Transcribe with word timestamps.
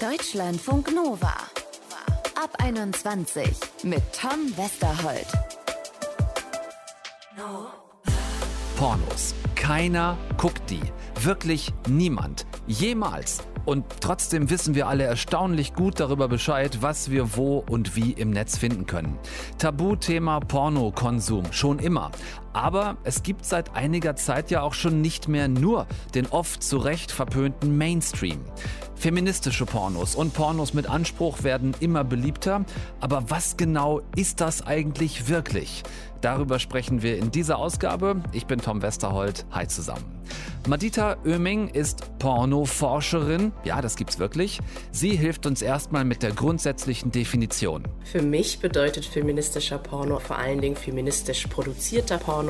Deutschlandfunk 0.00 0.94
Nova. 0.94 1.32
Ab 2.34 2.50
21 2.58 3.48
mit 3.84 4.02
Tom 4.12 4.54
Westerholt. 4.54 5.26
Pornos. 8.76 9.34
Keiner 9.54 10.18
guckt 10.36 10.68
die. 10.68 10.82
Wirklich 11.22 11.72
niemand. 11.88 12.44
Jemals. 12.66 13.42
Und 13.64 13.84
trotzdem 14.00 14.50
wissen 14.50 14.74
wir 14.74 14.86
alle 14.86 15.04
erstaunlich 15.04 15.72
gut 15.74 15.98
darüber 15.98 16.28
Bescheid, 16.28 16.82
was 16.82 17.10
wir 17.10 17.34
wo 17.36 17.64
und 17.68 17.96
wie 17.96 18.12
im 18.12 18.30
Netz 18.30 18.58
finden 18.58 18.86
können. 18.86 19.18
Tabuthema 19.58 20.40
Pornokonsum, 20.40 21.52
schon 21.52 21.78
immer. 21.78 22.12
Aber 22.56 22.96
es 23.04 23.22
gibt 23.22 23.44
seit 23.44 23.76
einiger 23.76 24.16
Zeit 24.16 24.50
ja 24.50 24.62
auch 24.62 24.72
schon 24.72 25.02
nicht 25.02 25.28
mehr 25.28 25.46
nur 25.46 25.86
den 26.14 26.24
oft 26.24 26.62
zu 26.62 26.78
Recht 26.78 27.12
verpönten 27.12 27.76
Mainstream. 27.76 28.40
Feministische 28.94 29.66
Pornos 29.66 30.14
und 30.14 30.32
Pornos 30.32 30.72
mit 30.72 30.88
Anspruch 30.88 31.42
werden 31.42 31.74
immer 31.80 32.02
beliebter. 32.02 32.64
Aber 32.98 33.28
was 33.28 33.58
genau 33.58 34.00
ist 34.16 34.40
das 34.40 34.66
eigentlich 34.66 35.28
wirklich? 35.28 35.82
Darüber 36.22 36.58
sprechen 36.58 37.02
wir 37.02 37.18
in 37.18 37.30
dieser 37.30 37.58
Ausgabe. 37.58 38.22
Ich 38.32 38.46
bin 38.46 38.58
Tom 38.58 38.80
Westerholt. 38.80 39.44
Hi 39.50 39.68
zusammen. 39.68 40.04
Madita 40.66 41.16
Oeming 41.24 41.68
ist 41.68 42.18
Pornoforscherin. 42.18 43.52
Ja, 43.64 43.80
das 43.80 43.94
gibt's 43.94 44.18
wirklich. 44.18 44.58
Sie 44.90 45.10
hilft 45.10 45.46
uns 45.46 45.62
erstmal 45.62 46.04
mit 46.04 46.24
der 46.24 46.32
grundsätzlichen 46.32 47.12
Definition. 47.12 47.84
Für 48.02 48.22
mich 48.22 48.58
bedeutet 48.58 49.04
feministischer 49.04 49.78
Porno 49.78 50.18
vor 50.18 50.38
allen 50.38 50.60
Dingen 50.60 50.74
feministisch 50.74 51.46
produzierter 51.46 52.18
Porno. 52.18 52.45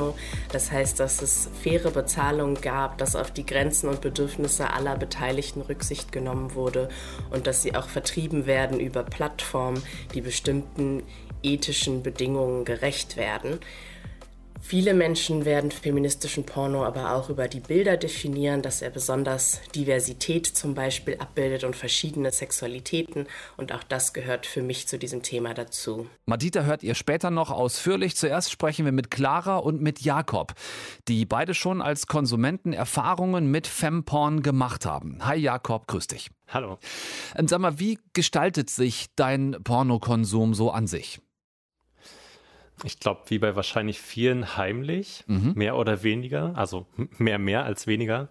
Das 0.51 0.71
heißt, 0.71 0.99
dass 0.99 1.21
es 1.21 1.49
faire 1.61 1.91
Bezahlung 1.91 2.55
gab, 2.61 2.97
dass 2.97 3.15
auf 3.15 3.31
die 3.31 3.45
Grenzen 3.45 3.89
und 3.89 4.01
Bedürfnisse 4.01 4.71
aller 4.71 4.95
Beteiligten 4.95 5.61
Rücksicht 5.61 6.11
genommen 6.11 6.55
wurde 6.55 6.89
und 7.31 7.47
dass 7.47 7.61
sie 7.61 7.75
auch 7.75 7.87
vertrieben 7.87 8.45
werden 8.45 8.79
über 8.79 9.03
Plattformen, 9.03 9.81
die 10.13 10.21
bestimmten 10.21 11.03
ethischen 11.43 12.03
Bedingungen 12.03 12.65
gerecht 12.65 13.17
werden. 13.17 13.59
Viele 14.59 14.93
Menschen 14.93 15.45
werden 15.45 15.71
feministischen 15.71 16.45
Porno 16.45 16.83
aber 16.83 17.13
auch 17.13 17.29
über 17.29 17.47
die 17.47 17.59
Bilder 17.59 17.97
definieren, 17.97 18.61
dass 18.61 18.81
er 18.81 18.89
besonders 18.89 19.61
Diversität 19.75 20.47
zum 20.47 20.73
Beispiel 20.73 21.17
abbildet 21.17 21.63
und 21.63 21.75
verschiedene 21.75 22.31
Sexualitäten. 22.31 23.27
Und 23.55 23.71
auch 23.71 23.83
das 23.83 24.13
gehört 24.13 24.45
für 24.45 24.61
mich 24.61 24.87
zu 24.87 24.97
diesem 24.97 25.23
Thema 25.23 25.53
dazu. 25.53 26.07
Madita 26.25 26.63
hört 26.63 26.83
ihr 26.83 26.95
später 26.95 27.31
noch 27.31 27.51
ausführlich. 27.51 28.15
Zuerst 28.15 28.51
sprechen 28.51 28.85
wir 28.85 28.91
mit 28.91 29.11
Clara 29.11 29.57
und 29.57 29.81
mit 29.81 30.01
Jakob, 30.01 30.53
die 31.07 31.25
beide 31.25 31.53
schon 31.53 31.81
als 31.81 32.07
Konsumenten 32.07 32.73
Erfahrungen 32.73 33.49
mit 33.51 33.67
Femporn 33.67 34.41
gemacht 34.41 34.85
haben. 34.85 35.19
Hi 35.25 35.37
Jakob, 35.37 35.87
grüß 35.87 36.07
dich. 36.07 36.29
Hallo. 36.49 36.77
Ähm, 37.35 37.47
sag 37.47 37.59
mal, 37.59 37.79
wie 37.79 37.99
gestaltet 38.13 38.69
sich 38.69 39.07
dein 39.15 39.57
Pornokonsum 39.63 40.53
so 40.53 40.71
an 40.71 40.87
sich? 40.87 41.19
Ich 42.83 42.99
glaube, 42.99 43.21
wie 43.27 43.39
bei 43.39 43.55
wahrscheinlich 43.55 43.99
vielen 43.99 44.55
heimlich, 44.57 45.23
mhm. 45.27 45.53
mehr 45.55 45.75
oder 45.75 46.03
weniger, 46.03 46.55
also 46.55 46.85
mehr 47.17 47.39
mehr 47.39 47.65
als 47.65 47.87
weniger. 47.87 48.29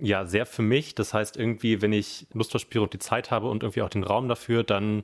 Ja, 0.00 0.24
sehr 0.24 0.46
für 0.46 0.62
mich. 0.62 0.94
Das 0.94 1.12
heißt, 1.12 1.36
irgendwie, 1.36 1.82
wenn 1.82 1.92
ich 1.92 2.26
Lust 2.32 2.52
verspüre 2.52 2.84
und 2.84 2.92
die 2.92 2.98
Zeit 2.98 3.30
habe 3.30 3.48
und 3.48 3.62
irgendwie 3.62 3.82
auch 3.82 3.90
den 3.90 4.04
Raum 4.04 4.28
dafür, 4.28 4.64
dann 4.64 5.02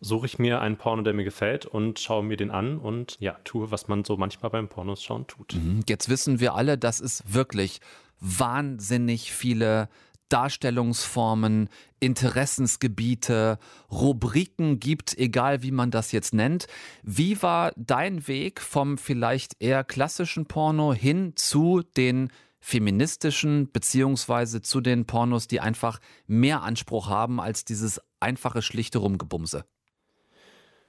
suche 0.00 0.26
ich 0.26 0.38
mir 0.38 0.60
einen 0.60 0.76
Porno, 0.76 1.02
der 1.02 1.14
mir 1.14 1.24
gefällt 1.24 1.66
und 1.66 1.98
schaue 1.98 2.22
mir 2.22 2.36
den 2.36 2.50
an 2.50 2.78
und 2.78 3.16
ja, 3.20 3.38
tue, 3.44 3.70
was 3.70 3.88
man 3.88 4.04
so 4.04 4.16
manchmal 4.16 4.50
beim 4.50 4.68
Pornos 4.68 5.02
schauen 5.02 5.26
tut. 5.26 5.54
Mhm. 5.54 5.82
Jetzt 5.88 6.08
wissen 6.08 6.40
wir 6.40 6.54
alle, 6.54 6.76
dass 6.76 7.00
es 7.00 7.24
wirklich 7.26 7.80
wahnsinnig 8.20 9.32
viele 9.32 9.88
Darstellungsformen, 10.28 11.68
Interessensgebiete, 12.00 13.58
Rubriken 13.90 14.80
gibt, 14.80 15.16
egal 15.16 15.62
wie 15.62 15.70
man 15.70 15.90
das 15.90 16.12
jetzt 16.12 16.34
nennt. 16.34 16.66
Wie 17.02 17.42
war 17.42 17.72
dein 17.76 18.26
Weg 18.26 18.60
vom 18.60 18.98
vielleicht 18.98 19.56
eher 19.60 19.84
klassischen 19.84 20.46
Porno 20.46 20.92
hin 20.92 21.32
zu 21.36 21.82
den 21.96 22.30
feministischen 22.60 23.70
beziehungsweise 23.70 24.62
zu 24.62 24.80
den 24.80 25.06
Pornos, 25.06 25.46
die 25.46 25.60
einfach 25.60 26.00
mehr 26.26 26.62
Anspruch 26.62 27.10
haben 27.10 27.38
als 27.38 27.66
dieses 27.66 28.00
einfache, 28.20 28.62
schlichte 28.62 28.98
Rumgebumse? 28.98 29.66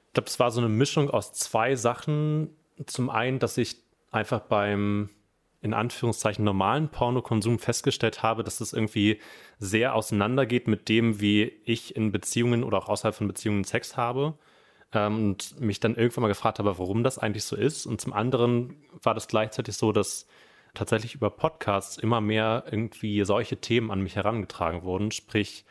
Ich 0.08 0.14
glaube, 0.14 0.30
es 0.30 0.40
war 0.40 0.52
so 0.52 0.62
eine 0.62 0.70
Mischung 0.70 1.10
aus 1.10 1.34
zwei 1.34 1.76
Sachen. 1.76 2.50
Zum 2.86 3.10
einen, 3.10 3.40
dass 3.40 3.58
ich 3.58 3.84
einfach 4.10 4.40
beim 4.40 5.10
in 5.66 5.74
Anführungszeichen 5.74 6.46
normalen 6.46 6.90
Pornokonsum 6.90 7.58
festgestellt 7.58 8.22
habe, 8.22 8.44
dass 8.44 8.62
es 8.62 8.72
irgendwie 8.72 9.20
sehr 9.58 9.96
auseinandergeht 9.96 10.68
mit 10.68 10.88
dem, 10.90 11.20
wie 11.20 11.52
ich 11.66 11.96
in 11.96 12.12
Beziehungen 12.12 12.64
oder 12.64 12.78
auch 12.78 12.88
außerhalb 12.88 13.16
von 13.16 13.28
Beziehungen 13.28 13.64
Sex 13.64 13.98
habe. 13.98 14.38
Ähm, 14.94 15.32
und 15.32 15.60
mich 15.60 15.80
dann 15.80 15.96
irgendwann 15.96 16.22
mal 16.22 16.28
gefragt 16.28 16.60
habe, 16.60 16.78
warum 16.78 17.04
das 17.04 17.18
eigentlich 17.18 17.46
so 17.46 17.56
ist. 17.56 17.88
Und 17.88 18.00
zum 18.00 18.14
anderen 18.14 18.76
war 19.02 19.16
das 19.16 19.28
gleichzeitig 19.28 19.76
so, 19.76 19.92
dass 19.92 20.28
tatsächlich 20.76 21.16
über 21.16 21.32
Podcasts 21.32 21.98
immer 21.98 22.22
mehr 22.22 22.66
irgendwie 22.70 23.24
solche 23.26 23.58
Themen 23.58 23.90
an 23.90 24.02
mich 24.02 24.16
herangetragen 24.16 24.84
wurden. 24.84 25.10
Sprich, 25.10 25.66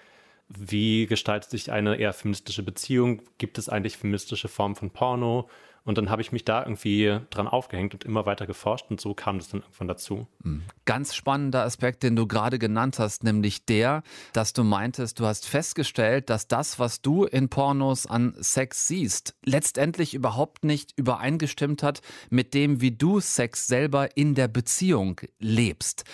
wie 0.49 1.07
gestaltet 1.07 1.51
sich 1.51 1.71
eine 1.71 1.97
eher 1.97 2.13
feministische 2.13 2.65
Beziehung? 2.65 3.23
Gibt 3.39 3.59
es 3.59 3.69
eigentlich 3.69 3.97
feministische 3.97 4.49
Formen 4.49 4.75
von 4.75 4.91
Porno? 4.91 5.49
Und 5.85 5.99
dann 5.99 6.09
habe 6.09 6.23
ich 6.23 6.33
mich 6.33 6.47
da 6.47 6.63
irgendwie 6.63 7.21
dran 7.29 7.47
aufgehängt 7.47 7.93
und 7.93 8.05
immer 8.05 8.25
weiter 8.25 8.47
geforscht 8.47 8.87
und 8.89 9.01
so 9.01 9.13
kam 9.13 9.39
das 9.39 9.49
dann 9.49 9.61
irgendwann 9.61 9.89
dazu. 9.89 10.27
Mhm. 10.43 10.63
Ganz 10.87 11.15
spannender 11.15 11.63
Aspekt, 11.63 12.03
den 12.03 12.17
du 12.17 12.27
gerade 12.27 12.59
genannt 12.59 12.99
hast, 12.99 13.23
nämlich 13.23 13.67
der, 13.67 14.03
dass 14.33 14.55
du 14.55 14.65
meintest, 14.65 15.21
du 15.21 15.27
hast 15.27 15.47
festgestellt, 15.47 16.31
dass 16.31 16.49
das, 16.49 16.79
was 16.79 17.03
du 17.03 17.25
in 17.25 17.51
Pornos 17.51 18.07
an 18.07 18.35
Sex 18.41 18.89
siehst, 18.89 19.35
letztendlich 19.45 20.15
überhaupt 20.15 20.65
nicht 20.65 20.93
übereingestimmt 20.97 21.83
hat 21.83 22.01
mit 22.31 22.55
dem, 22.55 22.81
wie 22.81 22.93
du 22.93 23.21
Sex 23.21 23.67
selber 23.67 24.17
in 24.17 24.35
der 24.35 24.49
Beziehung 24.49 25.21
lebst. 25.39 26.05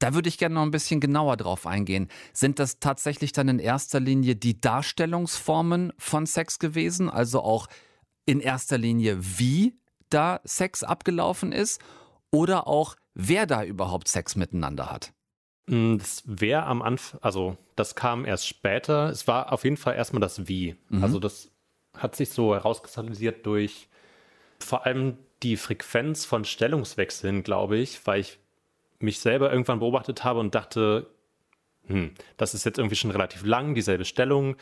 Da 0.00 0.12
würde 0.12 0.28
ich 0.28 0.36
gerne 0.36 0.56
noch 0.56 0.62
ein 0.62 0.70
bisschen 0.70 1.00
genauer 1.00 1.38
drauf 1.38 1.66
eingehen. 1.66 2.08
Sind 2.34 2.58
das 2.58 2.78
tatsächlich 2.78 3.32
dann 3.32 3.48
in 3.48 3.58
erster 3.58 4.00
Linie 4.00 4.36
die 4.36 4.60
Darstellungsformen 4.60 5.94
von 5.96 6.26
Sex 6.26 6.58
gewesen, 6.58 7.08
also 7.08 7.40
auch 7.40 7.68
in 8.26 8.40
erster 8.40 8.78
Linie, 8.78 9.18
wie 9.20 9.74
da 10.10 10.40
Sex 10.44 10.82
abgelaufen 10.82 11.52
ist 11.52 11.80
oder 12.30 12.66
auch, 12.66 12.96
wer 13.14 13.46
da 13.46 13.64
überhaupt 13.64 14.08
Sex 14.08 14.36
miteinander 14.36 14.90
hat? 14.90 15.12
Mm, 15.66 15.98
das 15.98 16.22
wäre 16.26 16.64
am 16.64 16.82
Anfang, 16.82 17.20
also 17.22 17.56
das 17.76 17.94
kam 17.94 18.24
erst 18.24 18.46
später. 18.46 19.08
Es 19.08 19.26
war 19.26 19.52
auf 19.52 19.64
jeden 19.64 19.76
Fall 19.76 19.94
erstmal 19.94 20.20
das 20.20 20.46
Wie. 20.48 20.76
Mhm. 20.88 21.02
Also 21.02 21.18
das 21.18 21.50
hat 21.96 22.16
sich 22.16 22.30
so 22.30 22.54
herauskristallisiert 22.54 23.46
durch 23.46 23.88
vor 24.58 24.86
allem 24.86 25.18
die 25.42 25.56
Frequenz 25.56 26.24
von 26.24 26.44
Stellungswechseln, 26.44 27.42
glaube 27.42 27.76
ich, 27.76 28.06
weil 28.06 28.20
ich 28.20 28.38
mich 28.98 29.20
selber 29.20 29.50
irgendwann 29.50 29.80
beobachtet 29.80 30.24
habe 30.24 30.40
und 30.40 30.54
dachte, 30.54 31.06
hm, 31.86 32.12
das 32.36 32.54
ist 32.54 32.64
jetzt 32.64 32.78
irgendwie 32.78 32.96
schon 32.96 33.10
relativ 33.10 33.44
lang, 33.44 33.74
dieselbe 33.74 34.04
Stellung 34.04 34.56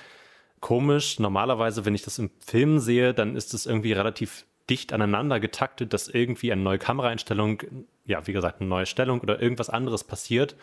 komisch. 0.62 1.18
Normalerweise, 1.18 1.84
wenn 1.84 1.94
ich 1.94 2.02
das 2.02 2.18
im 2.18 2.30
Film 2.40 2.78
sehe, 2.78 3.12
dann 3.12 3.36
ist 3.36 3.52
es 3.52 3.66
irgendwie 3.66 3.92
relativ 3.92 4.46
dicht 4.70 4.94
aneinander 4.94 5.38
getaktet, 5.40 5.92
dass 5.92 6.08
irgendwie 6.08 6.50
eine 6.50 6.62
neue 6.62 6.78
Kameraeinstellung, 6.78 7.62
ja, 8.06 8.26
wie 8.26 8.32
gesagt, 8.32 8.60
eine 8.60 8.70
neue 8.70 8.86
Stellung 8.86 9.20
oder 9.20 9.42
irgendwas 9.42 9.68
anderes 9.68 10.04
passiert. 10.04 10.56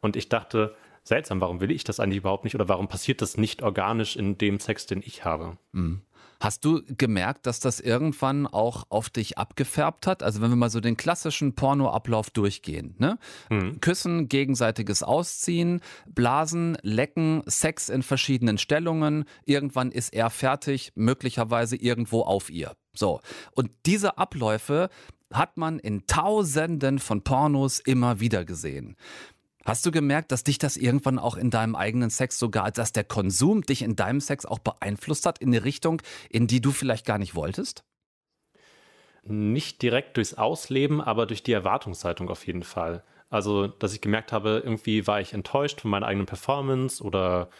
Und 0.00 0.14
ich 0.14 0.28
dachte, 0.28 0.76
seltsam, 1.02 1.40
warum 1.40 1.60
will 1.60 1.72
ich 1.72 1.82
das 1.82 1.98
eigentlich 1.98 2.18
überhaupt 2.18 2.44
nicht 2.44 2.54
oder 2.54 2.68
warum 2.68 2.86
passiert 2.86 3.22
das 3.22 3.36
nicht 3.36 3.62
organisch 3.62 4.14
in 4.14 4.38
dem 4.38 4.60
Sex, 4.60 4.86
den 4.86 5.02
ich 5.04 5.24
habe? 5.24 5.56
Mhm. 5.72 6.02
Hast 6.40 6.64
du 6.64 6.82
gemerkt, 6.96 7.46
dass 7.46 7.60
das 7.60 7.80
irgendwann 7.80 8.46
auch 8.46 8.84
auf 8.88 9.10
dich 9.10 9.38
abgefärbt 9.38 10.06
hat? 10.06 10.22
Also 10.22 10.40
wenn 10.40 10.50
wir 10.50 10.56
mal 10.56 10.70
so 10.70 10.80
den 10.80 10.96
klassischen 10.96 11.54
Pornoablauf 11.54 12.30
durchgehen, 12.30 12.94
ne? 12.98 13.18
Mhm. 13.50 13.80
Küssen, 13.80 14.28
gegenseitiges 14.28 15.02
Ausziehen, 15.02 15.80
Blasen, 16.06 16.76
Lecken, 16.82 17.42
Sex 17.46 17.88
in 17.88 18.02
verschiedenen 18.02 18.58
Stellungen. 18.58 19.24
Irgendwann 19.44 19.90
ist 19.90 20.12
er 20.12 20.30
fertig, 20.30 20.92
möglicherweise 20.94 21.76
irgendwo 21.76 22.22
auf 22.22 22.50
ihr. 22.50 22.72
So. 22.94 23.20
Und 23.52 23.70
diese 23.86 24.18
Abläufe 24.18 24.90
hat 25.32 25.56
man 25.56 25.78
in 25.78 26.06
Tausenden 26.06 26.98
von 26.98 27.22
Pornos 27.22 27.80
immer 27.80 28.20
wieder 28.20 28.44
gesehen. 28.44 28.96
Hast 29.66 29.84
du 29.84 29.90
gemerkt, 29.90 30.30
dass 30.30 30.44
dich 30.44 30.58
das 30.58 30.76
irgendwann 30.76 31.18
auch 31.18 31.36
in 31.36 31.50
deinem 31.50 31.74
eigenen 31.74 32.08
Sex 32.08 32.38
sogar, 32.38 32.70
dass 32.70 32.92
der 32.92 33.02
Konsum 33.02 33.62
dich 33.62 33.82
in 33.82 33.96
deinem 33.96 34.20
Sex 34.20 34.46
auch 34.46 34.60
beeinflusst 34.60 35.26
hat 35.26 35.40
in 35.40 35.48
eine 35.48 35.64
Richtung, 35.64 36.02
in 36.30 36.46
die 36.46 36.60
du 36.60 36.70
vielleicht 36.70 37.04
gar 37.04 37.18
nicht 37.18 37.34
wolltest? 37.34 37.82
Nicht 39.24 39.82
direkt 39.82 40.18
durchs 40.18 40.34
Ausleben, 40.34 41.00
aber 41.00 41.26
durch 41.26 41.42
die 41.42 41.52
Erwartungshaltung 41.52 42.30
auf 42.30 42.46
jeden 42.46 42.62
Fall. 42.62 43.02
Also, 43.28 43.66
dass 43.66 43.92
ich 43.92 44.00
gemerkt 44.00 44.30
habe, 44.30 44.62
irgendwie 44.64 45.08
war 45.08 45.20
ich 45.20 45.32
enttäuscht 45.32 45.80
von 45.80 45.90
meiner 45.90 46.06
eigenen 46.06 46.26
Performance 46.26 47.02
oder 47.02 47.50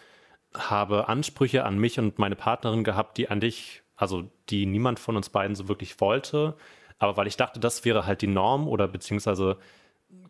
habe 0.54 1.08
Ansprüche 1.08 1.64
an 1.64 1.76
mich 1.76 1.98
und 1.98 2.20
meine 2.20 2.36
Partnerin 2.36 2.84
gehabt, 2.84 3.18
die 3.18 3.30
an 3.30 3.40
dich, 3.40 3.82
also 3.96 4.30
die 4.48 4.64
niemand 4.66 5.00
von 5.00 5.16
uns 5.16 5.28
beiden 5.30 5.56
so 5.56 5.66
wirklich 5.66 6.00
wollte. 6.00 6.56
Aber 6.98 7.16
weil 7.16 7.26
ich 7.26 7.36
dachte, 7.36 7.58
das 7.58 7.84
wäre 7.84 8.06
halt 8.06 8.22
die 8.22 8.28
Norm 8.28 8.68
oder 8.68 8.86
beziehungsweise 8.86 9.58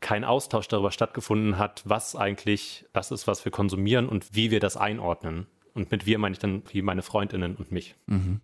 kein 0.00 0.24
Austausch 0.24 0.68
darüber 0.68 0.90
stattgefunden 0.90 1.58
hat, 1.58 1.82
was 1.84 2.16
eigentlich 2.16 2.86
das 2.92 3.10
ist, 3.10 3.26
was 3.26 3.44
wir 3.44 3.52
konsumieren 3.52 4.08
und 4.08 4.34
wie 4.34 4.50
wir 4.50 4.60
das 4.60 4.76
einordnen. 4.76 5.46
Und 5.74 5.90
mit 5.90 6.06
wir 6.06 6.18
meine 6.18 6.32
ich 6.32 6.38
dann 6.38 6.62
wie 6.68 6.82
meine 6.82 7.02
Freundinnen 7.02 7.56
und 7.56 7.70
mich. 7.70 7.96
Mhm. 8.06 8.40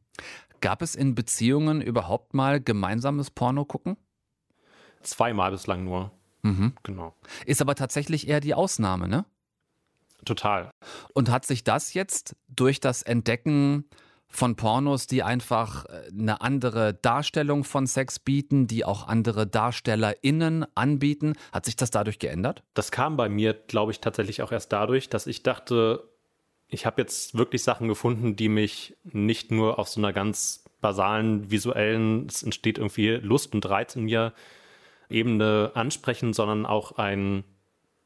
Gab 0.60 0.82
es 0.82 0.94
in 0.94 1.14
Beziehungen 1.14 1.80
überhaupt 1.80 2.34
mal 2.34 2.60
gemeinsames 2.60 3.30
Porno 3.30 3.64
gucken? 3.64 3.96
Zweimal 5.02 5.50
bislang 5.50 5.84
nur. 5.84 6.12
Mhm. 6.42 6.74
Genau. 6.82 7.14
Ist 7.46 7.60
aber 7.60 7.74
tatsächlich 7.74 8.28
eher 8.28 8.40
die 8.40 8.54
Ausnahme, 8.54 9.08
ne? 9.08 9.24
Total. 10.24 10.70
Und 11.14 11.30
hat 11.30 11.46
sich 11.46 11.64
das 11.64 11.94
jetzt 11.94 12.36
durch 12.48 12.78
das 12.80 13.02
Entdecken 13.02 13.88
von 14.32 14.56
Pornos, 14.56 15.06
die 15.06 15.22
einfach 15.22 15.84
äh, 15.84 16.10
eine 16.10 16.40
andere 16.40 16.94
Darstellung 16.94 17.64
von 17.64 17.86
Sex 17.86 18.18
bieten, 18.18 18.66
die 18.66 18.84
auch 18.84 19.06
andere 19.06 19.46
DarstellerInnen 19.46 20.66
anbieten. 20.74 21.34
Hat 21.52 21.66
sich 21.66 21.76
das 21.76 21.90
dadurch 21.90 22.18
geändert? 22.18 22.62
Das 22.74 22.90
kam 22.90 23.16
bei 23.16 23.28
mir, 23.28 23.52
glaube 23.52 23.92
ich, 23.92 24.00
tatsächlich 24.00 24.42
auch 24.42 24.50
erst 24.50 24.72
dadurch, 24.72 25.08
dass 25.08 25.26
ich 25.26 25.42
dachte, 25.42 26.08
ich 26.68 26.86
habe 26.86 27.02
jetzt 27.02 27.36
wirklich 27.36 27.62
Sachen 27.62 27.86
gefunden, 27.88 28.34
die 28.34 28.48
mich 28.48 28.96
nicht 29.04 29.50
nur 29.50 29.78
auf 29.78 29.88
so 29.88 30.00
einer 30.00 30.14
ganz 30.14 30.64
basalen 30.80 31.50
visuellen, 31.50 32.26
es 32.26 32.42
entsteht 32.42 32.78
irgendwie 32.78 33.10
Lust 33.10 33.54
und 33.54 33.68
Reiz 33.68 33.94
in 33.94 34.04
mir, 34.04 34.32
Ebene 35.10 35.72
ansprechen, 35.74 36.32
sondern 36.32 36.64
auch 36.64 36.92
ein 36.92 37.44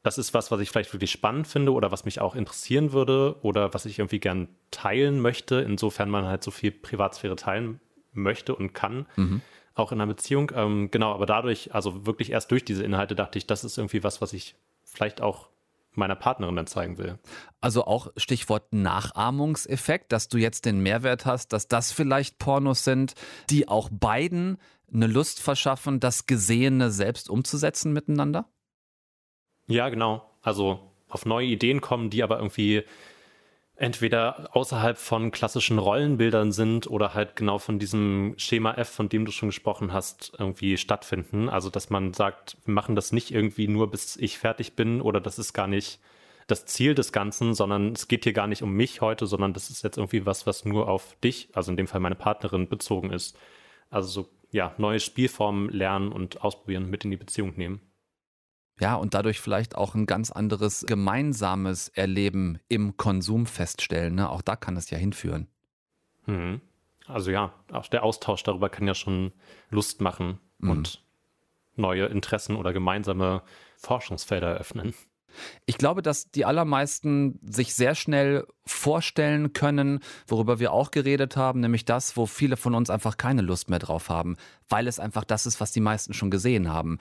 das 0.07 0.17
ist 0.17 0.33
was, 0.33 0.51
was 0.51 0.61
ich 0.61 0.69
vielleicht 0.69 0.93
wirklich 0.93 1.11
spannend 1.11 1.47
finde 1.47 1.73
oder 1.73 1.91
was 1.91 2.05
mich 2.05 2.21
auch 2.21 2.33
interessieren 2.33 2.93
würde 2.93 3.35
oder 3.41 3.73
was 3.73 3.85
ich 3.85 3.99
irgendwie 3.99 4.21
gern 4.21 4.47
teilen 4.71 5.19
möchte, 5.19 5.55
insofern 5.59 6.09
man 6.09 6.25
halt 6.25 6.45
so 6.45 6.49
viel 6.49 6.71
Privatsphäre 6.71 7.35
teilen 7.35 7.81
möchte 8.13 8.55
und 8.55 8.71
kann, 8.71 9.05
mhm. 9.17 9.41
auch 9.75 9.91
in 9.91 9.99
einer 9.99 10.07
Beziehung. 10.07 10.53
Ähm, 10.55 10.91
genau, 10.91 11.13
aber 11.13 11.25
dadurch, 11.25 11.75
also 11.75 12.05
wirklich 12.05 12.31
erst 12.31 12.51
durch 12.51 12.63
diese 12.63 12.85
Inhalte 12.85 13.15
dachte 13.15 13.37
ich, 13.37 13.47
das 13.47 13.65
ist 13.65 13.77
irgendwie 13.77 14.01
was, 14.01 14.21
was 14.21 14.31
ich 14.31 14.55
vielleicht 14.85 15.19
auch 15.19 15.49
meiner 15.91 16.15
Partnerin 16.15 16.55
dann 16.55 16.67
zeigen 16.67 16.97
will. 16.97 17.19
Also 17.59 17.83
auch 17.83 18.13
Stichwort 18.15 18.71
Nachahmungseffekt, 18.71 20.13
dass 20.13 20.29
du 20.29 20.37
jetzt 20.37 20.63
den 20.63 20.79
Mehrwert 20.79 21.25
hast, 21.25 21.51
dass 21.51 21.67
das 21.67 21.91
vielleicht 21.91 22.39
Pornos 22.39 22.85
sind, 22.85 23.13
die 23.49 23.67
auch 23.67 23.89
beiden 23.91 24.57
eine 24.89 25.07
Lust 25.07 25.41
verschaffen, 25.41 25.99
das 25.99 26.27
Gesehene 26.27 26.91
selbst 26.91 27.29
umzusetzen 27.29 27.91
miteinander? 27.91 28.47
Ja, 29.67 29.89
genau. 29.89 30.29
Also 30.41 30.79
auf 31.09 31.25
neue 31.25 31.47
Ideen 31.47 31.81
kommen, 31.81 32.09
die 32.09 32.23
aber 32.23 32.37
irgendwie 32.37 32.83
entweder 33.75 34.49
außerhalb 34.55 34.97
von 34.97 35.31
klassischen 35.31 35.77
Rollenbildern 35.77 36.51
sind 36.51 36.87
oder 36.89 37.13
halt 37.13 37.35
genau 37.35 37.59
von 37.59 37.77
diesem 37.79 38.33
Schema 38.37 38.73
F, 38.73 38.89
von 38.89 39.07
dem 39.07 39.25
du 39.25 39.31
schon 39.31 39.49
gesprochen 39.49 39.93
hast, 39.93 40.33
irgendwie 40.39 40.77
stattfinden. 40.77 41.47
Also, 41.47 41.69
dass 41.69 41.89
man 41.89 42.13
sagt, 42.13 42.57
wir 42.65 42.73
machen 42.73 42.95
das 42.95 43.11
nicht 43.11 43.31
irgendwie 43.31 43.67
nur, 43.67 43.91
bis 43.91 44.15
ich 44.17 44.39
fertig 44.39 44.75
bin 44.75 44.99
oder 44.99 45.21
das 45.21 45.37
ist 45.37 45.53
gar 45.53 45.67
nicht 45.67 45.99
das 46.47 46.65
Ziel 46.65 46.95
des 46.95 47.11
Ganzen, 47.11 47.53
sondern 47.53 47.91
es 47.91 48.07
geht 48.07 48.23
hier 48.23 48.33
gar 48.33 48.47
nicht 48.47 48.63
um 48.63 48.71
mich 48.71 49.01
heute, 49.01 49.27
sondern 49.27 49.53
das 49.53 49.69
ist 49.69 49.83
jetzt 49.83 49.97
irgendwie 49.97 50.25
was, 50.25 50.47
was 50.47 50.65
nur 50.65 50.89
auf 50.89 51.15
dich, 51.23 51.49
also 51.53 51.71
in 51.71 51.77
dem 51.77 51.87
Fall 51.87 51.99
meine 51.99 52.15
Partnerin, 52.15 52.69
bezogen 52.69 53.11
ist. 53.11 53.37
Also 53.89 54.07
so, 54.09 54.29
ja, 54.51 54.73
neue 54.77 54.99
Spielformen 54.99 55.69
lernen 55.69 56.11
und 56.11 56.41
ausprobieren, 56.41 56.89
mit 56.89 57.03
in 57.05 57.11
die 57.11 57.17
Beziehung 57.17 57.53
nehmen. 57.57 57.81
Ja, 58.79 58.95
und 58.95 59.13
dadurch 59.13 59.39
vielleicht 59.39 59.75
auch 59.75 59.95
ein 59.95 60.05
ganz 60.05 60.31
anderes 60.31 60.85
gemeinsames 60.87 61.89
Erleben 61.89 62.59
im 62.69 62.95
Konsum 62.95 63.45
feststellen. 63.45 64.15
Ne? 64.15 64.29
Auch 64.29 64.41
da 64.41 64.55
kann 64.55 64.77
es 64.77 64.89
ja 64.89 64.97
hinführen. 64.97 65.47
Mhm. 66.27 66.61
Also 67.07 67.31
ja, 67.31 67.53
auch 67.71 67.87
der 67.87 68.03
Austausch 68.03 68.43
darüber 68.43 68.69
kann 68.69 68.85
ja 68.85 68.93
schon 68.93 69.31
Lust 69.69 70.01
machen 70.01 70.39
mhm. 70.59 70.69
und 70.69 71.03
neue 71.75 72.05
Interessen 72.07 72.55
oder 72.55 72.73
gemeinsame 72.73 73.43
Forschungsfelder 73.77 74.47
eröffnen. 74.47 74.93
Ich 75.65 75.77
glaube, 75.77 76.01
dass 76.01 76.31
die 76.31 76.45
allermeisten 76.45 77.39
sich 77.43 77.75
sehr 77.75 77.95
schnell 77.95 78.47
vorstellen 78.65 79.53
können, 79.53 79.99
worüber 80.25 80.59
wir 80.59 80.71
auch 80.71 80.89
geredet 80.89 81.37
haben, 81.37 81.59
nämlich 81.59 81.85
das, 81.85 82.17
wo 82.17 82.25
viele 82.25 82.57
von 82.57 82.73
uns 82.73 82.89
einfach 82.89 83.17
keine 83.17 83.41
Lust 83.41 83.69
mehr 83.69 83.79
drauf 83.79 84.09
haben, 84.09 84.37
weil 84.67 84.87
es 84.87 84.99
einfach 84.99 85.23
das 85.23 85.45
ist, 85.45 85.59
was 85.59 85.71
die 85.71 85.79
meisten 85.79 86.13
schon 86.13 86.31
gesehen 86.31 86.71
haben. 86.71 86.97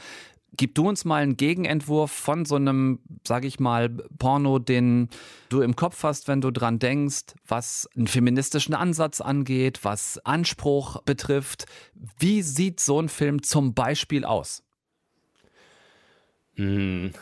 Gib 0.52 0.74
du 0.74 0.88
uns 0.88 1.04
mal 1.04 1.22
einen 1.22 1.36
Gegenentwurf 1.36 2.10
von 2.10 2.44
so 2.46 2.54
einem, 2.54 3.00
sag 3.26 3.44
ich 3.44 3.60
mal, 3.60 3.90
Porno, 4.18 4.58
den 4.58 5.10
du 5.50 5.60
im 5.60 5.76
Kopf 5.76 6.02
hast, 6.02 6.28
wenn 6.28 6.40
du 6.40 6.50
dran 6.50 6.78
denkst, 6.78 7.34
was 7.46 7.88
einen 7.94 8.06
feministischen 8.06 8.74
Ansatz 8.74 9.20
angeht, 9.20 9.80
was 9.82 10.18
Anspruch 10.24 11.02
betrifft. 11.02 11.66
Wie 12.18 12.40
sieht 12.42 12.80
so 12.80 13.00
ein 13.00 13.10
Film 13.10 13.42
zum 13.42 13.74
Beispiel 13.74 14.24
aus? 14.24 14.62
Hm. 16.54 17.12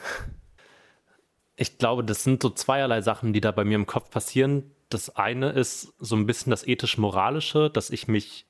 Ich 1.57 1.79
glaube, 1.79 2.05
das 2.05 2.25
sind 2.25 2.43
so 2.43 2.51
zweierlei 2.51 3.01
Sachen, 3.01 3.33
die 3.33 3.41
da 3.41 3.51
bei 3.51 3.65
mir 3.65 3.77
im 3.77 3.87
Kopf 3.87 4.11
passieren. 4.11 4.71
Das 4.89 5.15
eine 5.17 5.51
ist 5.51 5.93
so 5.99 6.17
ein 6.17 6.27
bisschen 6.27 6.51
das 6.51 6.67
ethisch-moralische, 6.67 7.71
dass 7.71 7.91
ich 7.91 8.07
mich 8.07 8.47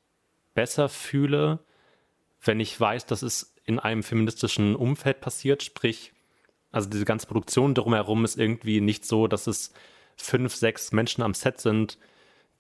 besser 0.54 0.88
fühle, 0.88 1.60
wenn 2.42 2.60
ich 2.60 2.78
weiß, 2.78 3.06
dass 3.06 3.22
es 3.22 3.53
in 3.64 3.78
einem 3.78 4.02
feministischen 4.02 4.76
Umfeld 4.76 5.20
passiert, 5.20 5.62
sprich, 5.62 6.12
also 6.70 6.88
diese 6.90 7.04
ganze 7.04 7.26
Produktion 7.26 7.74
drumherum 7.74 8.24
ist 8.24 8.38
irgendwie 8.38 8.80
nicht 8.80 9.04
so, 9.04 9.26
dass 9.26 9.46
es 9.46 9.72
fünf, 10.16 10.54
sechs 10.54 10.92
Menschen 10.92 11.22
am 11.22 11.34
Set 11.34 11.60
sind, 11.60 11.98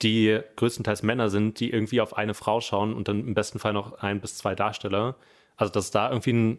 die 0.02 0.40
größtenteils 0.56 1.02
Männer 1.02 1.30
sind, 1.30 1.60
die 1.60 1.70
irgendwie 1.70 2.00
auf 2.00 2.16
eine 2.16 2.34
Frau 2.34 2.60
schauen 2.60 2.94
und 2.94 3.08
dann 3.08 3.20
im 3.20 3.34
besten 3.34 3.58
Fall 3.58 3.72
noch 3.72 3.98
ein 3.98 4.20
bis 4.20 4.36
zwei 4.36 4.54
Darsteller. 4.54 5.16
Also, 5.56 5.72
dass 5.72 5.90
da 5.90 6.10
irgendwie 6.10 6.32
ein 6.32 6.58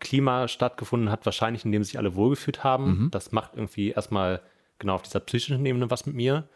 Klima 0.00 0.48
stattgefunden 0.48 1.10
hat, 1.10 1.24
wahrscheinlich, 1.24 1.64
in 1.64 1.72
dem 1.72 1.84
sich 1.84 1.98
alle 1.98 2.16
wohlgefühlt 2.16 2.64
haben. 2.64 3.04
Mhm. 3.04 3.10
Das 3.10 3.30
macht 3.32 3.52
irgendwie 3.54 3.90
erstmal 3.90 4.42
genau 4.78 4.96
auf 4.96 5.02
dieser 5.02 5.20
psychischen 5.20 5.64
Ebene 5.64 5.90
was 5.90 6.06
mit 6.06 6.16
mir. 6.16 6.48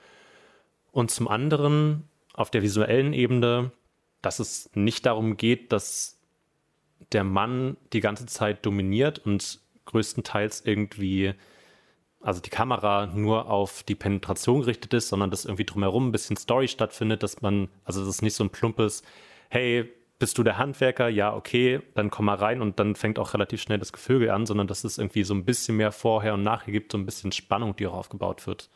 Und 0.90 1.10
zum 1.10 1.28
anderen 1.28 2.08
auf 2.34 2.50
der 2.50 2.62
visuellen 2.62 3.12
Ebene, 3.12 3.70
dass 4.20 4.40
es 4.40 4.70
nicht 4.74 5.06
darum 5.06 5.36
geht, 5.36 5.72
dass 5.72 6.15
der 7.12 7.24
Mann 7.24 7.76
die 7.92 8.00
ganze 8.00 8.26
Zeit 8.26 8.64
dominiert 8.66 9.18
und 9.20 9.60
größtenteils 9.86 10.62
irgendwie, 10.64 11.34
also 12.20 12.40
die 12.40 12.50
Kamera 12.50 13.06
nur 13.06 13.48
auf 13.50 13.82
die 13.82 13.94
Penetration 13.94 14.60
gerichtet 14.60 14.92
ist, 14.94 15.08
sondern 15.08 15.30
dass 15.30 15.44
irgendwie 15.44 15.64
drumherum 15.64 16.08
ein 16.08 16.12
bisschen 16.12 16.36
Story 16.36 16.68
stattfindet, 16.68 17.22
dass 17.22 17.42
man, 17.42 17.68
also 17.84 18.00
das 18.00 18.08
ist 18.08 18.22
nicht 18.22 18.34
so 18.34 18.44
ein 18.44 18.50
plumpes, 18.50 19.02
hey, 19.48 19.88
bist 20.18 20.38
du 20.38 20.42
der 20.42 20.58
Handwerker? 20.58 21.08
Ja, 21.08 21.34
okay, 21.34 21.80
dann 21.94 22.10
komm 22.10 22.26
mal 22.26 22.36
rein 22.36 22.62
und 22.62 22.80
dann 22.80 22.96
fängt 22.96 23.18
auch 23.18 23.34
relativ 23.34 23.60
schnell 23.60 23.78
das 23.78 23.92
Gefüge 23.92 24.32
an, 24.32 24.46
sondern 24.46 24.66
dass 24.66 24.84
es 24.84 24.98
irgendwie 24.98 25.24
so 25.24 25.34
ein 25.34 25.44
bisschen 25.44 25.76
mehr 25.76 25.92
vorher 25.92 26.34
und 26.34 26.42
nachher 26.42 26.72
gibt, 26.72 26.92
so 26.92 26.98
ein 26.98 27.04
bisschen 27.04 27.32
Spannung, 27.32 27.76
die 27.76 27.86
auch 27.86 27.94
aufgebaut 27.94 28.46
wird. 28.46 28.70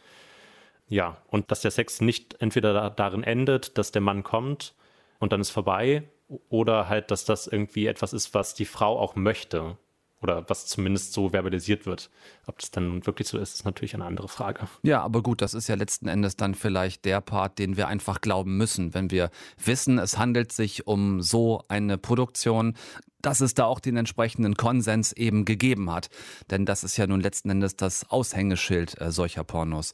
Ja, 0.88 1.18
und 1.28 1.50
dass 1.50 1.62
der 1.62 1.70
Sex 1.70 2.00
nicht 2.00 2.40
entweder 2.40 2.74
da, 2.74 2.90
darin 2.90 3.22
endet, 3.22 3.78
dass 3.78 3.92
der 3.92 4.02
Mann 4.02 4.22
kommt 4.22 4.74
und 5.18 5.32
dann 5.32 5.40
ist 5.40 5.50
vorbei, 5.50 6.02
oder 6.48 6.88
halt, 6.88 7.10
dass 7.10 7.24
das 7.24 7.46
irgendwie 7.46 7.86
etwas 7.86 8.12
ist, 8.12 8.34
was 8.34 8.54
die 8.54 8.64
Frau 8.64 8.98
auch 8.98 9.16
möchte 9.16 9.76
oder 10.22 10.44
was 10.48 10.66
zumindest 10.66 11.12
so 11.12 11.30
verbalisiert 11.30 11.86
wird. 11.86 12.10
Ob 12.46 12.58
das 12.58 12.70
dann 12.70 13.06
wirklich 13.06 13.28
so 13.28 13.38
ist, 13.38 13.54
ist 13.54 13.64
natürlich 13.64 13.94
eine 13.94 14.04
andere 14.04 14.28
Frage. 14.28 14.68
Ja, 14.82 15.00
aber 15.02 15.22
gut, 15.22 15.40
das 15.40 15.54
ist 15.54 15.68
ja 15.68 15.74
letzten 15.76 16.08
Endes 16.08 16.36
dann 16.36 16.54
vielleicht 16.54 17.04
der 17.04 17.20
Part, 17.20 17.58
den 17.58 17.76
wir 17.76 17.88
einfach 17.88 18.20
glauben 18.20 18.56
müssen, 18.56 18.92
wenn 18.92 19.10
wir 19.10 19.30
wissen, 19.64 19.98
es 19.98 20.18
handelt 20.18 20.52
sich 20.52 20.86
um 20.86 21.22
so 21.22 21.62
eine 21.68 21.96
Produktion, 21.96 22.74
dass 23.22 23.40
es 23.40 23.54
da 23.54 23.64
auch 23.64 23.80
den 23.80 23.96
entsprechenden 23.96 24.54
Konsens 24.54 25.12
eben 25.12 25.44
gegeben 25.44 25.90
hat. 25.90 26.10
Denn 26.50 26.66
das 26.66 26.84
ist 26.84 26.96
ja 26.96 27.06
nun 27.06 27.20
letzten 27.20 27.50
Endes 27.50 27.76
das 27.76 28.10
Aushängeschild 28.10 29.00
äh, 29.00 29.10
solcher 29.10 29.44
Pornos. 29.44 29.92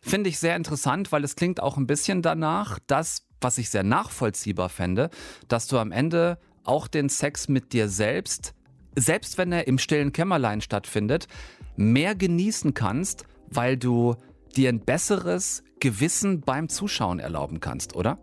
Finde 0.00 0.30
ich 0.30 0.38
sehr 0.38 0.54
interessant, 0.54 1.10
weil 1.12 1.24
es 1.24 1.34
klingt 1.34 1.60
auch 1.60 1.76
ein 1.76 1.86
bisschen 1.86 2.22
danach, 2.22 2.78
dass 2.86 3.25
was 3.40 3.58
ich 3.58 3.70
sehr 3.70 3.82
nachvollziehbar 3.82 4.68
fände, 4.68 5.10
dass 5.48 5.66
du 5.66 5.78
am 5.78 5.92
Ende 5.92 6.38
auch 6.64 6.88
den 6.88 7.08
Sex 7.08 7.48
mit 7.48 7.72
dir 7.72 7.88
selbst, 7.88 8.54
selbst 8.94 9.38
wenn 9.38 9.52
er 9.52 9.66
im 9.66 9.78
stillen 9.78 10.12
Kämmerlein 10.12 10.60
stattfindet, 10.60 11.28
mehr 11.76 12.14
genießen 12.14 12.74
kannst, 12.74 13.24
weil 13.48 13.76
du 13.76 14.16
dir 14.56 14.70
ein 14.70 14.80
besseres 14.80 15.62
Gewissen 15.80 16.40
beim 16.40 16.68
Zuschauen 16.68 17.18
erlauben 17.18 17.60
kannst, 17.60 17.94
oder? 17.94 18.18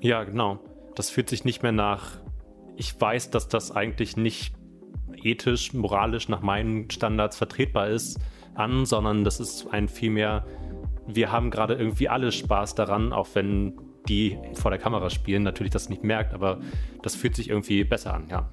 Ja, 0.00 0.24
genau. 0.24 0.60
Das 0.94 1.10
fühlt 1.10 1.28
sich 1.28 1.44
nicht 1.44 1.62
mehr 1.62 1.72
nach, 1.72 2.20
ich 2.76 2.98
weiß, 2.98 3.30
dass 3.30 3.48
das 3.48 3.70
eigentlich 3.70 4.16
nicht 4.16 4.54
ethisch, 5.22 5.72
moralisch 5.72 6.28
nach 6.28 6.40
meinen 6.40 6.90
Standards 6.90 7.36
vertretbar 7.36 7.88
ist, 7.88 8.18
an, 8.54 8.86
sondern 8.86 9.24
das 9.24 9.40
ist 9.40 9.66
ein 9.72 9.88
vielmehr 9.88 10.46
wir 11.06 11.32
haben 11.32 11.50
gerade 11.50 11.74
irgendwie 11.74 12.08
alle 12.08 12.32
Spaß 12.32 12.74
daran, 12.74 13.12
auch 13.12 13.28
wenn 13.34 13.74
die 14.08 14.38
vor 14.54 14.70
der 14.70 14.80
Kamera 14.80 15.10
spielen 15.10 15.42
natürlich 15.42 15.72
das 15.72 15.88
nicht 15.88 16.04
merkt, 16.04 16.34
aber 16.34 16.60
das 17.02 17.14
fühlt 17.14 17.36
sich 17.36 17.48
irgendwie 17.48 17.84
besser 17.84 18.14
an, 18.14 18.28
ja. 18.28 18.50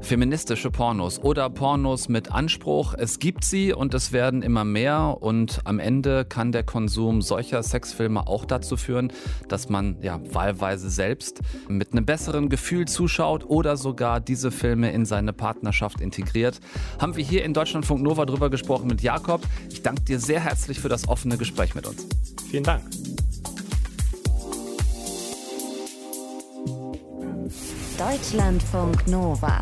Feministische 0.00 0.70
Pornos 0.70 1.18
oder 1.18 1.50
Pornos 1.50 2.08
mit 2.08 2.32
Anspruch. 2.32 2.94
Es 2.96 3.18
gibt 3.18 3.44
sie 3.44 3.72
und 3.72 3.92
es 3.94 4.12
werden 4.12 4.42
immer 4.42 4.64
mehr. 4.64 5.18
Und 5.20 5.60
am 5.64 5.78
Ende 5.78 6.24
kann 6.24 6.52
der 6.52 6.62
Konsum 6.62 7.20
solcher 7.20 7.62
Sexfilme 7.62 8.26
auch 8.26 8.44
dazu 8.44 8.76
führen, 8.76 9.12
dass 9.48 9.68
man 9.68 9.96
ja 10.00 10.20
wahlweise 10.32 10.88
selbst 10.88 11.40
mit 11.68 11.92
einem 11.92 12.06
besseren 12.06 12.48
Gefühl 12.48 12.86
zuschaut 12.86 13.44
oder 13.44 13.76
sogar 13.76 14.20
diese 14.20 14.50
Filme 14.50 14.92
in 14.92 15.04
seine 15.04 15.32
Partnerschaft 15.32 16.00
integriert. 16.00 16.60
Haben 16.98 17.16
wir 17.16 17.24
hier 17.24 17.44
in 17.44 17.52
Deutschlandfunk 17.52 18.02
Nova 18.02 18.24
drüber 18.24 18.50
gesprochen 18.50 18.86
mit 18.86 19.02
Jakob. 19.02 19.42
Ich 19.70 19.82
danke 19.82 20.02
dir 20.02 20.20
sehr 20.20 20.40
herzlich 20.40 20.80
für 20.80 20.88
das 20.88 21.08
offene 21.08 21.36
Gespräch 21.36 21.74
mit 21.74 21.86
uns. 21.86 22.06
Vielen 22.50 22.64
Dank. 22.64 22.82
Deutschlandfunk 27.98 29.08
Nova. 29.08 29.60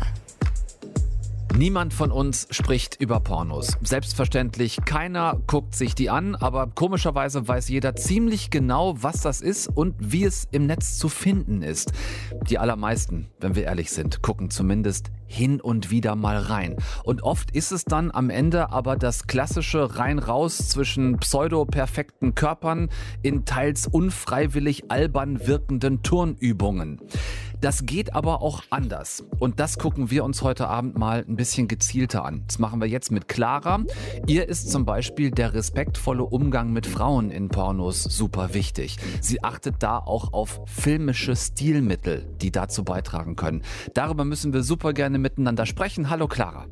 Niemand 1.55 1.93
von 1.93 2.11
uns 2.11 2.47
spricht 2.51 2.99
über 2.99 3.19
Pornos. 3.19 3.77
Selbstverständlich, 3.81 4.77
keiner 4.85 5.41
guckt 5.47 5.75
sich 5.75 5.95
die 5.95 6.09
an, 6.09 6.35
aber 6.35 6.67
komischerweise 6.67 7.47
weiß 7.47 7.69
jeder 7.69 7.95
ziemlich 7.95 8.51
genau, 8.51 8.95
was 9.01 9.21
das 9.21 9.41
ist 9.41 9.67
und 9.67 9.95
wie 9.99 10.23
es 10.23 10.47
im 10.51 10.67
Netz 10.67 10.97
zu 10.97 11.09
finden 11.09 11.63
ist. 11.63 11.93
Die 12.49 12.59
allermeisten, 12.59 13.29
wenn 13.39 13.55
wir 13.55 13.63
ehrlich 13.63 13.91
sind, 13.91 14.21
gucken 14.21 14.51
zumindest 14.51 15.09
hin 15.25 15.59
und 15.59 15.91
wieder 15.91 16.15
mal 16.15 16.37
rein. 16.37 16.75
Und 17.03 17.23
oft 17.23 17.51
ist 17.51 17.71
es 17.71 17.83
dann 17.83 18.11
am 18.11 18.29
Ende 18.29 18.71
aber 18.71 18.95
das 18.95 19.27
klassische 19.27 19.97
rein-raus 19.97 20.69
zwischen 20.69 21.17
pseudo-perfekten 21.17 22.35
Körpern 22.35 22.89
in 23.23 23.45
teils 23.45 23.87
unfreiwillig 23.87 24.89
albern 24.91 25.45
wirkenden 25.47 26.03
Turnübungen. 26.03 27.01
Das 27.59 27.85
geht 27.85 28.13
aber 28.13 28.41
auch 28.43 28.61
anders. 28.69 29.23
Und 29.39 29.59
das 29.59 29.79
gucken 29.79 30.11
wir 30.11 30.23
uns 30.23 30.43
heute 30.43 30.67
Abend 30.67 30.97
mal 30.97 31.25
ein 31.27 31.35
bisschen 31.35 31.67
gezielter 31.67 32.23
an. 32.23 32.43
Das 32.47 32.59
machen 32.59 32.79
wir 32.79 32.87
jetzt 32.87 33.11
mit 33.11 33.27
Clara. 33.27 33.83
Ihr 34.27 34.47
ist 34.47 34.69
zum 34.69 34.85
Beispiel 34.85 35.31
der 35.31 35.53
respektvolle 35.53 36.23
Umgang 36.23 36.71
mit 36.71 36.85
Frauen 36.85 37.31
in 37.31 37.49
Pornos 37.49 38.03
super 38.03 38.53
wichtig. 38.53 38.97
Sie 39.21 39.43
achtet 39.43 39.75
da 39.79 39.97
auch 39.97 40.33
auf 40.33 40.61
filmische 40.65 41.35
Stilmittel, 41.35 42.27
die 42.41 42.51
dazu 42.51 42.83
beitragen 42.83 43.35
können. 43.35 43.63
Darüber 43.95 44.23
müssen 44.23 44.53
wir 44.53 44.61
super 44.61 44.93
gerne 44.93 45.17
miteinander 45.17 45.65
sprechen. 45.65 46.11
Hallo 46.11 46.27
Clara. 46.27 46.67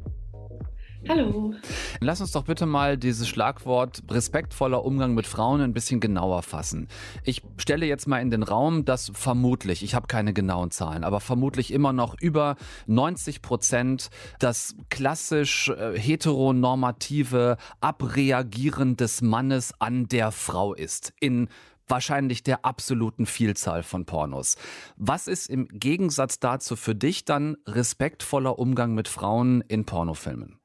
Hallo. 1.08 1.54
Lass 2.00 2.20
uns 2.20 2.32
doch 2.32 2.46
bitte 2.46 2.66
mal 2.66 2.98
dieses 2.98 3.28
Schlagwort 3.28 4.02
respektvoller 4.10 4.84
Umgang 4.84 5.14
mit 5.14 5.28
Frauen 5.28 5.62
ein 5.62 5.72
bisschen 5.72 6.00
genauer 6.00 6.42
fassen. 6.42 6.88
Ich 7.24 7.44
stelle 7.58 7.86
jetzt 7.86 8.08
mal 8.08 8.22
in 8.22 8.32
den 8.32 8.42
Raum, 8.42 8.86
dass 8.86 9.12
vermutlich, 9.14 9.84
ich 9.84 9.94
habe 9.94 10.08
keine 10.08 10.34
genauen 10.34 10.72
Zahlen, 10.72 11.04
aber 11.04 11.20
vermutlich 11.20 11.72
immer 11.72 11.94
noch 11.94 12.16
über 12.20 12.56
90 12.88 13.44
Prozent 13.44 14.10
das 14.40 14.76
klassisch 14.90 15.70
äh, 15.70 15.98
heteronormative 15.98 17.58
Abreagieren 17.82 18.98
des 18.98 19.22
Mannes 19.22 19.74
an 19.80 20.08
der 20.08 20.32
Frau 20.32 20.74
ist. 20.74 21.14
In 21.20 21.50
wahrscheinlich 21.88 22.42
der 22.42 22.66
absoluten 22.66 23.28
Vielzahl 23.28 23.84
von 23.84 24.06
Pornos. 24.06 24.58
Was 24.98 25.28
ist 25.28 25.52
im 25.52 25.68
Gegensatz 25.68 26.40
dazu 26.40 26.76
für 26.76 26.96
dich 26.96 27.26
dann 27.26 27.58
respektvoller 27.68 28.58
Umgang 28.58 28.96
mit 28.96 29.08
Frauen 29.08 29.62
in 29.62 29.86
Pornofilmen? 29.86 30.60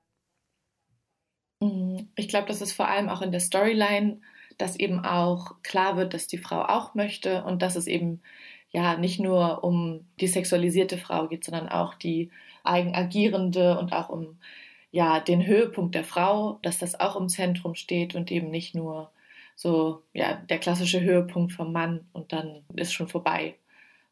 Mm, 1.61 1.99
ich 2.17 2.29
glaube, 2.29 2.49
das 2.49 2.61
ist 2.61 2.73
vor 2.73 2.89
allem 2.89 3.09
auch 3.09 3.23
in 3.23 3.33
der 3.33 3.41
Storyline, 3.41 4.21
dass 4.59 4.77
eben 4.77 5.05
auch 5.05 5.63
klar 5.63 5.97
wird, 5.97 6.15
dass 6.15 6.27
die 6.27 6.39
Frau 6.39 6.63
auch 6.63 6.95
möchte 6.95 7.45
und 7.45 7.63
dass 7.63 7.77
es 7.77 7.87
eben 7.87 8.21
ja 8.73 8.97
nicht 8.97 9.21
nur 9.21 9.65
um 9.65 10.07
die 10.21 10.29
sexualisierte 10.29 10.99
Frau 10.99 11.29
geht, 11.29 11.45
sondern 11.45 11.69
auch 11.69 11.95
die 11.95 12.31
eigenagierende 12.65 13.79
und 13.79 13.93
auch 13.93 14.09
um 14.11 14.39
ja 14.93 15.21
den 15.21 15.47
Höhepunkt 15.47 15.95
der 15.95 16.05
Frau, 16.05 16.59
dass 16.63 16.79
das 16.79 16.99
auch 16.99 17.17
im 17.17 17.29
Zentrum 17.29 17.75
steht 17.75 18.15
und 18.15 18.31
eben 18.31 18.51
nicht 18.51 18.75
nur 18.75 19.11
so 19.57 20.03
ja 20.13 20.35
der 20.35 20.59
klassische 20.59 21.01
Höhepunkt 21.01 21.53
vom 21.53 21.73
Mann 21.73 22.07
und 22.13 22.33
dann 22.33 22.63
ist 22.77 22.93
schon 22.93 23.09
vorbei, 23.09 23.57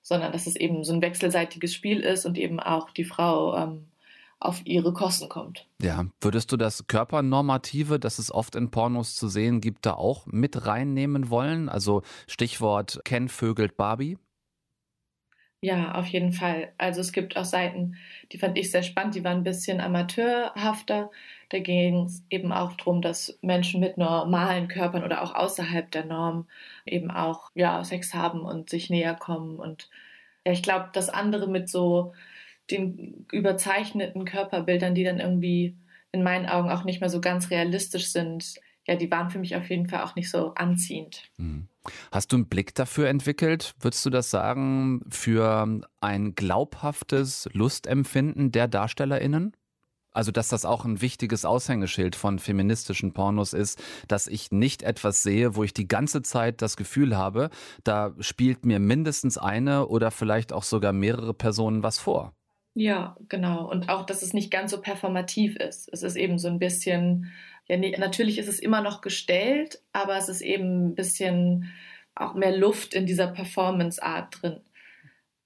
sondern 0.02 0.33
dass 0.33 0.47
es 0.47 0.57
eben 0.57 0.85
so 0.85 0.93
ein 0.93 1.02
wechselseitiges 1.02 1.75
Spiel 1.75 2.00
ist 2.00 2.26
und 2.26 2.38
eben 2.38 2.61
auch 2.61 2.90
die 2.90 3.05
Frau 3.05 3.57
ähm, 3.57 3.87
auf 4.40 4.64
ihre 4.64 4.92
Kosten 4.92 5.28
kommt. 5.28 5.66
Ja, 5.83 6.07
würdest 6.21 6.52
du 6.52 6.57
das 6.57 6.87
Körpernormative, 6.87 7.99
das 7.99 8.18
es 8.18 8.33
oft 8.33 8.54
in 8.54 8.71
Pornos 8.71 9.16
zu 9.16 9.28
sehen 9.28 9.61
gibt, 9.61 9.87
da 9.87 9.95
auch 9.95 10.26
mit 10.26 10.66
reinnehmen 10.66 11.30
wollen? 11.30 11.68
Also 11.68 12.02
Stichwort 12.26 13.00
Ken 13.04 13.28
vögelt 13.28 13.76
Barbie? 13.76 14.16
Ja, 15.61 15.97
auf 15.97 16.07
jeden 16.07 16.33
Fall. 16.33 16.73
Also 16.78 17.00
es 17.00 17.11
gibt 17.12 17.37
auch 17.37 17.45
Seiten, 17.45 17.97
die 18.30 18.38
fand 18.38 18.57
ich 18.57 18.71
sehr 18.71 18.85
spannend, 18.85 19.16
die 19.16 19.25
waren 19.25 19.38
ein 19.38 19.45
bisschen 19.45 19.80
amateurhafter. 19.80 21.11
Da 21.49 21.59
ging 21.59 22.04
es 22.04 22.23
eben 22.30 22.52
auch 22.52 22.75
darum, 22.75 23.02
dass 23.02 23.37
Menschen 23.42 23.80
mit 23.80 23.99
normalen 23.99 24.68
Körpern 24.68 25.02
oder 25.02 25.21
auch 25.23 25.35
außerhalb 25.35 25.90
der 25.90 26.04
Norm 26.04 26.47
eben 26.87 27.11
auch 27.11 27.50
ja, 27.54 27.83
Sex 27.83 28.14
haben 28.14 28.42
und 28.42 28.71
sich 28.71 28.88
näher 28.88 29.14
kommen. 29.16 29.59
Und 29.59 29.90
ja, 30.47 30.52
ich 30.52 30.62
glaube, 30.62 30.90
das 30.92 31.09
andere 31.09 31.49
mit 31.49 31.68
so 31.68 32.14
den 32.71 33.27
überzeichneten 33.33 34.25
Körperbildern, 34.25 34.95
die 34.95 35.05
dann 35.05 35.21
irgendwie 35.21 35.77
in 36.13 36.23
meinen 36.23 36.47
Augen 36.47 36.71
auch 36.71 36.85
nicht 36.85 37.01
mehr 37.01 37.11
so 37.11 37.21
ganz 37.21 37.51
realistisch 37.51 38.09
sind, 38.09 38.55
ja, 38.87 38.97
die 38.97 39.11
waren 39.11 39.29
für 39.29 39.39
mich 39.39 39.55
auf 39.55 39.69
jeden 39.69 39.87
Fall 39.87 40.03
auch 40.03 40.17
nicht 40.17 40.31
so 40.31 40.55
anziehend. 40.55 41.31
Mhm. 41.37 41.69
Hast 42.11 42.33
du 42.33 42.37
einen 42.37 42.49
Blick 42.49 42.75
dafür 42.75 43.09
entwickelt, 43.09 43.75
würdest 43.81 44.05
du 44.05 44.11
das 44.11 44.31
sagen, 44.31 45.03
für 45.11 45.81
ein 46.01 46.35
glaubhaftes 46.35 47.49
Lustempfinden 47.53 48.51
der 48.51 48.67
DarstellerInnen? 48.67 49.55
Also, 50.11 50.33
dass 50.33 50.49
das 50.49 50.65
auch 50.65 50.85
ein 50.85 51.01
wichtiges 51.03 51.45
Aushängeschild 51.45 52.17
von 52.17 52.39
feministischen 52.39 53.13
Pornos 53.13 53.53
ist, 53.53 53.81
dass 54.09 54.27
ich 54.27 54.51
nicht 54.51 54.83
etwas 54.83 55.23
sehe, 55.23 55.55
wo 55.55 55.65
ich 55.65 55.75
die 55.75 55.87
ganze 55.87 56.23
Zeit 56.23 56.63
das 56.63 56.77
Gefühl 56.77 57.17
habe, 57.17 57.51
da 57.85 58.15
spielt 58.19 58.65
mir 58.65 58.81
mindestens 58.81 59.37
eine 59.39 59.87
oder 59.87 60.11
vielleicht 60.11 60.53
auch 60.53 60.65
sogar 60.65 60.93
mehrere 60.93 61.35
Personen 61.35 61.83
was 61.83 61.99
vor. 61.99 62.33
Ja, 62.79 63.17
genau. 63.29 63.69
Und 63.69 63.89
auch, 63.89 64.07
dass 64.07 64.23
es 64.23 64.35
nicht 64.35 64.53
ganz 64.53 64.71
so 64.71 64.81
performativ 64.81 65.57
ist. 65.57 65.89
Es 65.93 66.05
ist 66.05 66.15
eben 66.15 66.39
so 66.39 66.47
ein 66.47 66.61
bisschen, 66.61 67.33
ja, 67.67 67.77
nee, 67.77 67.97
natürlich 67.99 68.39
ist 68.39 68.47
es 68.47 68.61
immer 68.61 68.83
noch 68.83 69.01
gestellt, 69.01 69.83
aber 69.93 70.17
es 70.17 70.29
ist 70.29 70.43
eben 70.43 70.87
ein 70.87 70.95
bisschen 70.95 71.73
auch 72.15 72.35
mehr 72.35 72.57
Luft 72.57 72.95
in 72.95 73.05
dieser 73.05 73.27
Performance-Art 73.27 74.41
drin. 74.41 74.61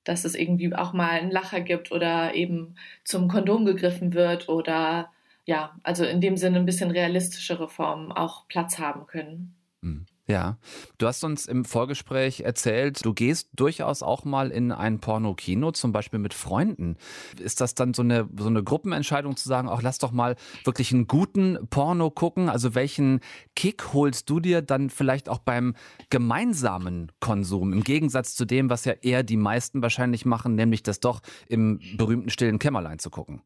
Dass 0.05 0.27
es 0.27 0.35
irgendwie 0.35 0.75
auch 0.75 0.93
mal 0.93 1.09
einen 1.09 1.31
Lacher 1.31 1.63
gibt 1.63 1.91
oder 1.91 2.35
eben 2.35 2.75
zum 3.03 3.29
Kondom 3.29 3.65
gegriffen 3.65 4.13
wird 4.13 4.51
oder 4.51 5.11
ja, 5.47 5.75
also 5.85 6.05
in 6.05 6.21
dem 6.21 6.37
Sinne 6.37 6.59
ein 6.59 6.67
bisschen 6.67 6.91
realistischere 6.91 7.67
Formen 7.67 8.13
auch 8.13 8.47
Platz 8.49 8.79
haben 8.79 9.07
können. 9.07 9.55
Mhm. 9.81 10.05
Ja, 10.29 10.57
du 10.99 11.09
hast 11.09 11.25
uns 11.25 11.47
im 11.47 11.65
Vorgespräch 11.65 12.41
erzählt, 12.41 13.05
du 13.05 13.13
gehst 13.13 13.49
durchaus 13.55 14.05
auch 14.05 14.25
mal 14.25 14.53
in 14.53 14.71
ein 14.71 15.01
Porno-Kino, 15.01 15.73
zum 15.73 15.91
Beispiel 15.91 16.21
mit 16.21 16.33
Freunden. 16.33 16.97
Ist 17.41 17.61
das 17.61 17.75
dann 17.75 17.93
so 17.93 18.03
eine, 18.03 18.29
so 18.39 18.47
eine 18.47 18.63
Gruppenentscheidung 18.63 19.37
zu 19.37 19.49
sagen, 19.49 19.69
auch 19.69 19.83
lass 19.83 19.99
doch 19.99 20.13
mal 20.13 20.37
wirklich 20.63 20.93
einen 20.93 21.09
guten 21.09 21.59
Porno 21.71 22.09
gucken? 22.11 22.49
Also 22.49 22.77
welchen 22.77 23.19
Kick 23.57 23.93
holst 23.93 24.31
du 24.31 24.39
dir 24.39 24.63
dann 24.63 24.91
vielleicht 24.91 25.29
auch 25.29 25.41
beim 25.41 25.75
gemeinsamen 26.09 27.11
Konsum, 27.19 27.73
im 27.73 27.83
Gegensatz 27.83 28.37
zu 28.37 28.45
dem, 28.45 28.71
was 28.71 28.85
ja 28.85 28.93
eher 28.93 29.25
die 29.25 29.37
meisten 29.37 29.83
wahrscheinlich 29.83 30.25
machen, 30.25 30.55
nämlich 30.55 30.85
das 30.85 31.01
doch 31.01 31.21
im 31.49 31.81
berühmten 31.97 32.31
stillen 32.31 32.61
Kämmerlein 32.61 33.01
zu 33.01 33.11
gucken? 33.11 33.43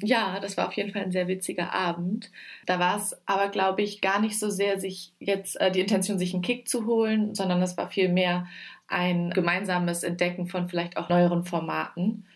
Ja, 0.00 0.40
das 0.40 0.56
war 0.56 0.66
auf 0.68 0.74
jeden 0.74 0.92
Fall 0.92 1.02
ein 1.02 1.12
sehr 1.12 1.28
witziger 1.28 1.72
Abend. 1.72 2.30
Da 2.66 2.80
war 2.80 2.96
es 2.96 3.16
aber, 3.26 3.48
glaube 3.48 3.82
ich, 3.82 4.00
gar 4.00 4.20
nicht 4.20 4.38
so 4.38 4.50
sehr, 4.50 4.80
sich 4.80 5.12
jetzt 5.20 5.60
äh, 5.60 5.70
die 5.70 5.80
Intention, 5.80 6.18
sich 6.18 6.34
einen 6.34 6.42
Kick 6.42 6.68
zu 6.68 6.86
holen, 6.86 7.34
sondern 7.34 7.62
es 7.62 7.76
war 7.76 7.88
vielmehr 7.88 8.46
ein 8.88 9.30
gemeinsames 9.30 10.02
Entdecken 10.02 10.46
von 10.48 10.68
vielleicht 10.68 10.96
auch 10.96 11.08
neueren 11.08 11.44
Formaten. 11.44 12.26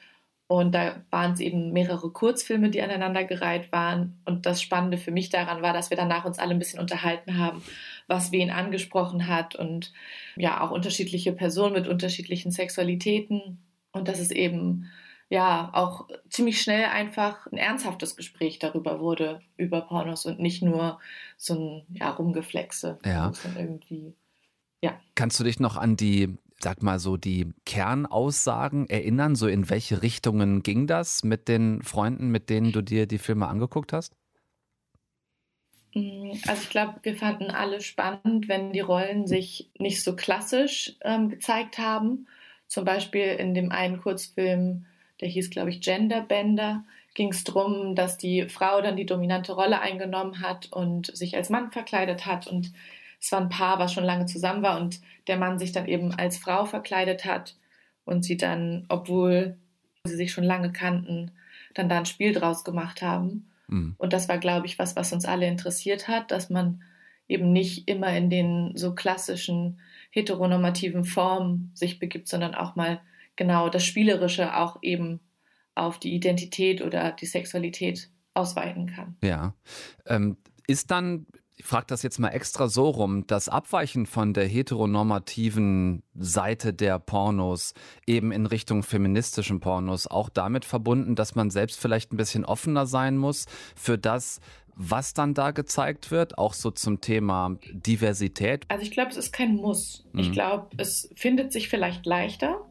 Und 0.47 0.75
da 0.75 1.03
waren 1.11 1.33
es 1.33 1.41
eben 1.41 1.73
mehrere 1.73 2.11
Kurzfilme, 2.11 2.71
die 2.71 2.81
aneinandergereiht 2.81 3.71
waren. 3.73 4.21
Und 4.25 4.47
das 4.47 4.63
Spannende 4.63 4.97
für 4.97 5.11
mich 5.11 5.29
daran 5.29 5.61
war, 5.61 5.73
dass 5.75 5.91
wir 5.91 5.97
danach 5.97 6.25
uns 6.25 6.39
alle 6.39 6.53
ein 6.53 6.59
bisschen 6.59 6.81
unterhalten 6.81 7.39
haben, 7.39 7.63
was 8.07 8.33
wen 8.33 8.51
angesprochen 8.51 9.27
hat 9.27 9.57
und 9.57 9.93
ja 10.37 10.63
auch 10.63 10.71
unterschiedliche 10.71 11.33
Personen 11.33 11.75
mit 11.75 11.89
unterschiedlichen 11.89 12.53
Sexualitäten. 12.53 13.59
Und 13.93 14.09
dass 14.09 14.21
es 14.21 14.31
eben 14.31 14.91
ja 15.29 15.71
auch 15.75 16.09
ziemlich 16.31 16.61
schnell 16.61 16.87
einfach 16.87 17.47
ein 17.47 17.59
ernsthaftes 17.59 18.17
Gespräch 18.17 18.59
darüber 18.59 19.01
wurde, 19.01 19.41
über 19.57 19.83
Pornos 19.83 20.25
und 20.27 20.41
nicht 20.41 20.63
nur 20.63 20.99
so 21.37 21.55
ein 21.55 21.87
ja, 21.95 22.11
Rumgeflexe. 22.11 22.99
Ja. 23.05 23.33
Irgendwie, 23.57 24.15
ja. 24.83 24.99
Kannst 25.15 25.39
du 25.39 25.45
dich 25.45 25.61
noch 25.61 25.77
an 25.77 25.97
die, 25.97 26.39
sag 26.61 26.83
mal 26.83 26.99
so, 26.99 27.17
die 27.17 27.53
Kernaussagen 27.67 28.89
erinnern? 28.89 29.35
So 29.35 29.49
in 29.49 29.69
welche 29.69 30.03
Richtungen 30.03 30.63
ging 30.63 30.87
das 30.87 31.25
mit 31.25 31.49
den 31.49 31.83
Freunden, 31.83 32.31
mit 32.31 32.49
denen 32.49 32.73
du 32.73 32.81
dir 32.81 33.07
die 33.07 33.19
Filme 33.19 33.49
angeguckt 33.49 33.93
hast? 33.93 34.17
Mm, 35.95 36.33
also 36.47 36.63
ich 36.63 36.71
glaube, 36.71 37.01
wir 37.03 37.17
fanden 37.17 37.51
alle 37.51 37.83
spannend, 37.83 38.49
wenn 38.49 38.73
die 38.73 38.81
Rollen 38.81 39.27
sich 39.27 39.71
nicht 39.79 40.03
so 40.03 40.17
klassisch 40.17 40.97
ähm, 41.03 41.29
gezeigt 41.29 41.77
haben. 41.77 42.29
Zum 42.67 42.87
Beispiel 42.87 43.25
in 43.25 43.53
dem 43.53 43.73
einen 43.73 44.01
Kurzfilm 44.01 44.87
der 45.21 45.29
hieß, 45.29 45.51
glaube 45.51 45.71
ich, 45.71 45.81
Genderbender, 45.81 46.85
ging 47.15 47.31
es 47.31 47.45
darum, 47.45 47.95
dass 47.95 48.19
die 48.19 48.49
Frau 48.49 48.81
dann 48.81 48.97
die 48.97 49.07
dominante 49.07 49.53
Rolle 49.53 49.81
eingenommen 49.81 50.41
hat 50.41 50.71
und 50.71 51.17
sich 51.17 51.37
als 51.37 51.51
Mann 51.51 51.71
verkleidet 51.71 52.27
hat. 52.27 52.47
Und 52.47 52.73
es 53.21 53.33
war 53.33 53.41
ein 53.41 53.49
Paar, 53.49 53.79
was 53.79 53.93
schon 53.93 54.05
lange 54.05 54.27
zusammen 54.27 54.63
war 54.63 54.81
und 54.81 55.01
der 55.27 55.37
Mann 55.37 55.59
sich 55.59 55.73
dann 55.73 55.87
eben 55.87 56.13
als 56.15 56.39
Frau 56.39 56.65
verkleidet 56.65 57.25
hat 57.25 57.57
und 58.05 58.25
sie 58.25 58.37
dann, 58.37 58.87
obwohl 58.89 59.57
sie 60.05 60.17
sich 60.17 60.33
schon 60.33 60.45
lange 60.45 60.73
kannten, 60.73 61.33
dann 61.75 61.89
da 61.89 61.99
ein 61.99 62.07
Spiel 62.07 62.33
draus 62.33 62.65
gemacht 62.65 63.03
haben. 63.03 63.51
Mhm. 63.67 63.95
Und 63.99 64.13
das 64.13 64.29
war, 64.29 64.39
glaube 64.39 64.67
ich, 64.67 64.79
was, 64.79 64.97
was 64.97 65.13
uns 65.13 65.25
alle 65.25 65.47
interessiert 65.47 66.09
hat, 66.09 66.31
dass 66.31 66.51
man 66.51 66.83
eben 67.27 67.53
nicht 67.53 67.89
immer 67.89 68.17
in 68.17 68.31
den 68.31 68.77
so 68.77 68.95
klassischen 68.95 69.81
heteronormativen 70.11 71.05
Formen 71.05 71.71
sich 71.75 71.99
begibt, 71.99 72.29
sondern 72.29 72.55
auch 72.55 72.77
mal 72.77 73.01
genau 73.39 73.71
das 73.71 73.87
Spielerische 73.87 74.55
auch 74.55 74.77
eben 74.83 75.21
auf 75.75 75.99
die 75.99 76.15
Identität 76.15 76.83
oder 76.83 77.13
die 77.13 77.25
Sexualität 77.25 78.11
ausweiten 78.35 78.87
kann. 78.87 79.17
Ja. 79.23 79.55
Ähm, 80.05 80.37
ist 80.67 80.91
dann 80.91 81.27
ich 81.59 81.65
frage 81.65 81.87
das 81.89 82.05
jetzt 82.05 82.21
mal 82.21 82.29
extra 82.29 82.69
so 82.69 82.89
rum, 82.89 83.27
das 83.27 83.49
Abweichen 83.49 84.07
von 84.07 84.33
der 84.33 84.47
heteronormativen 84.47 86.05
Seite 86.15 86.73
der 86.73 87.01
Pornos 87.01 87.75
eben 88.07 88.31
in 88.31 88.47
Richtung 88.47 88.85
feministischen 88.85 89.59
Pornos 89.59 90.07
auch 90.07 90.29
damit 90.29 90.65
verbunden, 90.65 91.17
dass 91.17 91.35
man 91.35 91.51
selbst 91.51 91.81
vielleicht 91.81 92.13
ein 92.13 92.17
bisschen 92.17 92.45
offener 92.45 92.87
sein 92.87 93.19
muss 93.19 93.47
für 93.75 93.99
das, 93.99 94.39
was 94.77 95.15
dann 95.15 95.35
da 95.35 95.51
gezeigt 95.51 96.13
wird, 96.13 96.39
auch 96.39 96.55
so 96.55 96.71
zum 96.71 97.01
Thema 97.01 97.57
Diversität? 97.73 98.65
Also 98.69 98.85
ich 98.85 98.93
glaube, 98.93 99.11
es 99.11 99.17
ist 99.17 99.33
kein 99.33 99.57
Muss. 99.57 100.07
Mhm. 100.13 100.21
Ich 100.21 100.33
glaube, 100.33 100.69
es 100.77 101.11
findet 101.17 101.53
sich 101.53 101.69
vielleicht 101.69 102.07
leichter, 102.07 102.68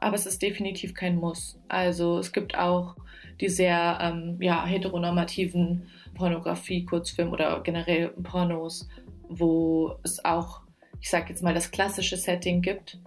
aber 0.00 0.16
es 0.16 0.26
ist 0.26 0.42
definitiv 0.42 0.94
kein 0.94 1.16
Muss. 1.16 1.58
Also 1.68 2.18
es 2.18 2.32
gibt 2.32 2.56
auch 2.56 2.96
die 3.40 3.48
sehr 3.48 3.98
ähm, 4.00 4.36
ja, 4.40 4.64
heteronormativen 4.64 5.88
Pornografie, 6.14 6.84
Kurzfilm 6.84 7.32
oder 7.32 7.60
generell 7.62 8.08
Pornos, 8.08 8.88
wo 9.28 9.94
es 10.02 10.24
auch, 10.24 10.62
ich 11.00 11.08
sag 11.08 11.28
jetzt 11.30 11.42
mal, 11.42 11.54
das 11.54 11.70
klassische 11.70 12.16
Setting 12.16 12.60
gibt. 12.60 12.98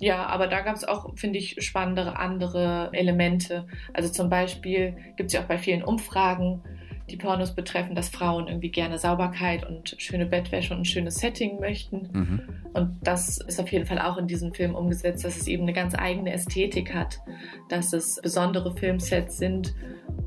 Ja, 0.00 0.26
aber 0.26 0.48
da 0.48 0.60
gab 0.60 0.74
es 0.74 0.84
auch, 0.84 1.16
finde 1.16 1.38
ich, 1.38 1.56
spannendere 1.64 2.16
andere 2.16 2.90
Elemente. 2.92 3.66
Also 3.92 4.08
zum 4.10 4.28
Beispiel 4.28 4.96
gibt 5.16 5.28
es 5.28 5.32
ja 5.32 5.42
auch 5.42 5.48
bei 5.48 5.58
vielen 5.58 5.82
Umfragen, 5.82 6.62
die 7.12 7.16
Pornos 7.18 7.54
betreffen, 7.54 7.94
dass 7.94 8.08
Frauen 8.08 8.48
irgendwie 8.48 8.70
gerne 8.70 8.98
Sauberkeit 8.98 9.68
und 9.68 9.94
schöne 9.98 10.26
Bettwäsche 10.26 10.72
und 10.74 10.80
ein 10.80 10.84
schönes 10.84 11.16
Setting 11.16 11.60
möchten. 11.60 12.08
Mhm. 12.12 12.40
Und 12.72 12.96
das 13.02 13.38
ist 13.38 13.60
auf 13.60 13.70
jeden 13.70 13.86
Fall 13.86 13.98
auch 13.98 14.16
in 14.16 14.26
diesem 14.26 14.54
Film 14.54 14.74
umgesetzt, 14.74 15.24
dass 15.24 15.36
es 15.36 15.46
eben 15.46 15.62
eine 15.64 15.74
ganz 15.74 15.94
eigene 15.94 16.32
Ästhetik 16.32 16.94
hat, 16.94 17.20
dass 17.68 17.92
es 17.92 18.18
besondere 18.22 18.74
Filmsets 18.74 19.36
sind 19.36 19.74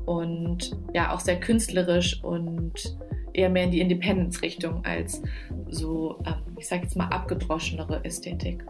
und 0.06 0.70
ja 0.94 1.12
auch 1.12 1.20
sehr 1.20 1.40
künstlerisch 1.40 2.22
und 2.22 2.96
eher 3.36 3.50
mehr 3.50 3.64
in 3.64 3.70
die 3.70 3.80
Independence-Richtung 3.80 4.84
als 4.84 5.22
so, 5.68 6.18
ähm, 6.26 6.34
ich 6.58 6.68
sag 6.68 6.82
jetzt 6.82 6.96
mal, 6.96 7.08
abgedroschenere 7.08 8.04
Ästhetik. 8.04 8.64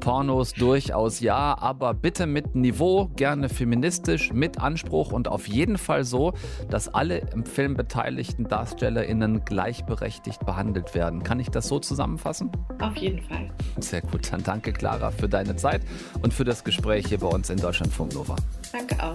Pornos 0.00 0.52
durchaus 0.52 1.20
ja, 1.20 1.56
aber 1.58 1.94
bitte 1.94 2.26
mit 2.26 2.54
Niveau, 2.54 3.06
gerne 3.16 3.48
feministisch, 3.48 4.32
mit 4.32 4.58
Anspruch 4.58 5.12
und 5.12 5.28
auf 5.28 5.48
jeden 5.48 5.78
Fall 5.78 6.04
so, 6.04 6.32
dass 6.68 6.88
alle 6.88 7.18
im 7.32 7.44
Film 7.44 7.74
beteiligten 7.74 8.44
DarstellerInnen 8.48 9.44
gleichberechtigt 9.44 10.44
behandelt 10.44 10.94
werden. 10.94 11.22
Kann 11.22 11.40
ich 11.40 11.48
das 11.48 11.68
so 11.68 11.78
zusammenfassen? 11.78 12.50
Auf 12.80 12.96
jeden 12.96 13.22
Fall. 13.22 13.50
Sehr 13.78 14.02
gut, 14.02 14.32
dann 14.32 14.42
danke 14.42 14.72
Clara 14.72 15.10
für 15.10 15.28
deine 15.28 15.56
Zeit 15.56 15.82
und 16.22 16.34
für 16.34 16.44
das 16.44 16.64
Gespräch 16.64 17.06
hier 17.06 17.18
bei 17.18 17.28
uns 17.28 17.50
in 17.50 17.58
Deutschlandfunk 17.58 18.14
Nova. 18.14 18.36
Danke 18.72 19.02
auch. 19.02 19.14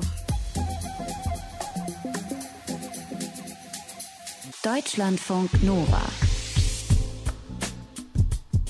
Deutschlandfunk 4.65 5.61
Nova. 5.61 6.24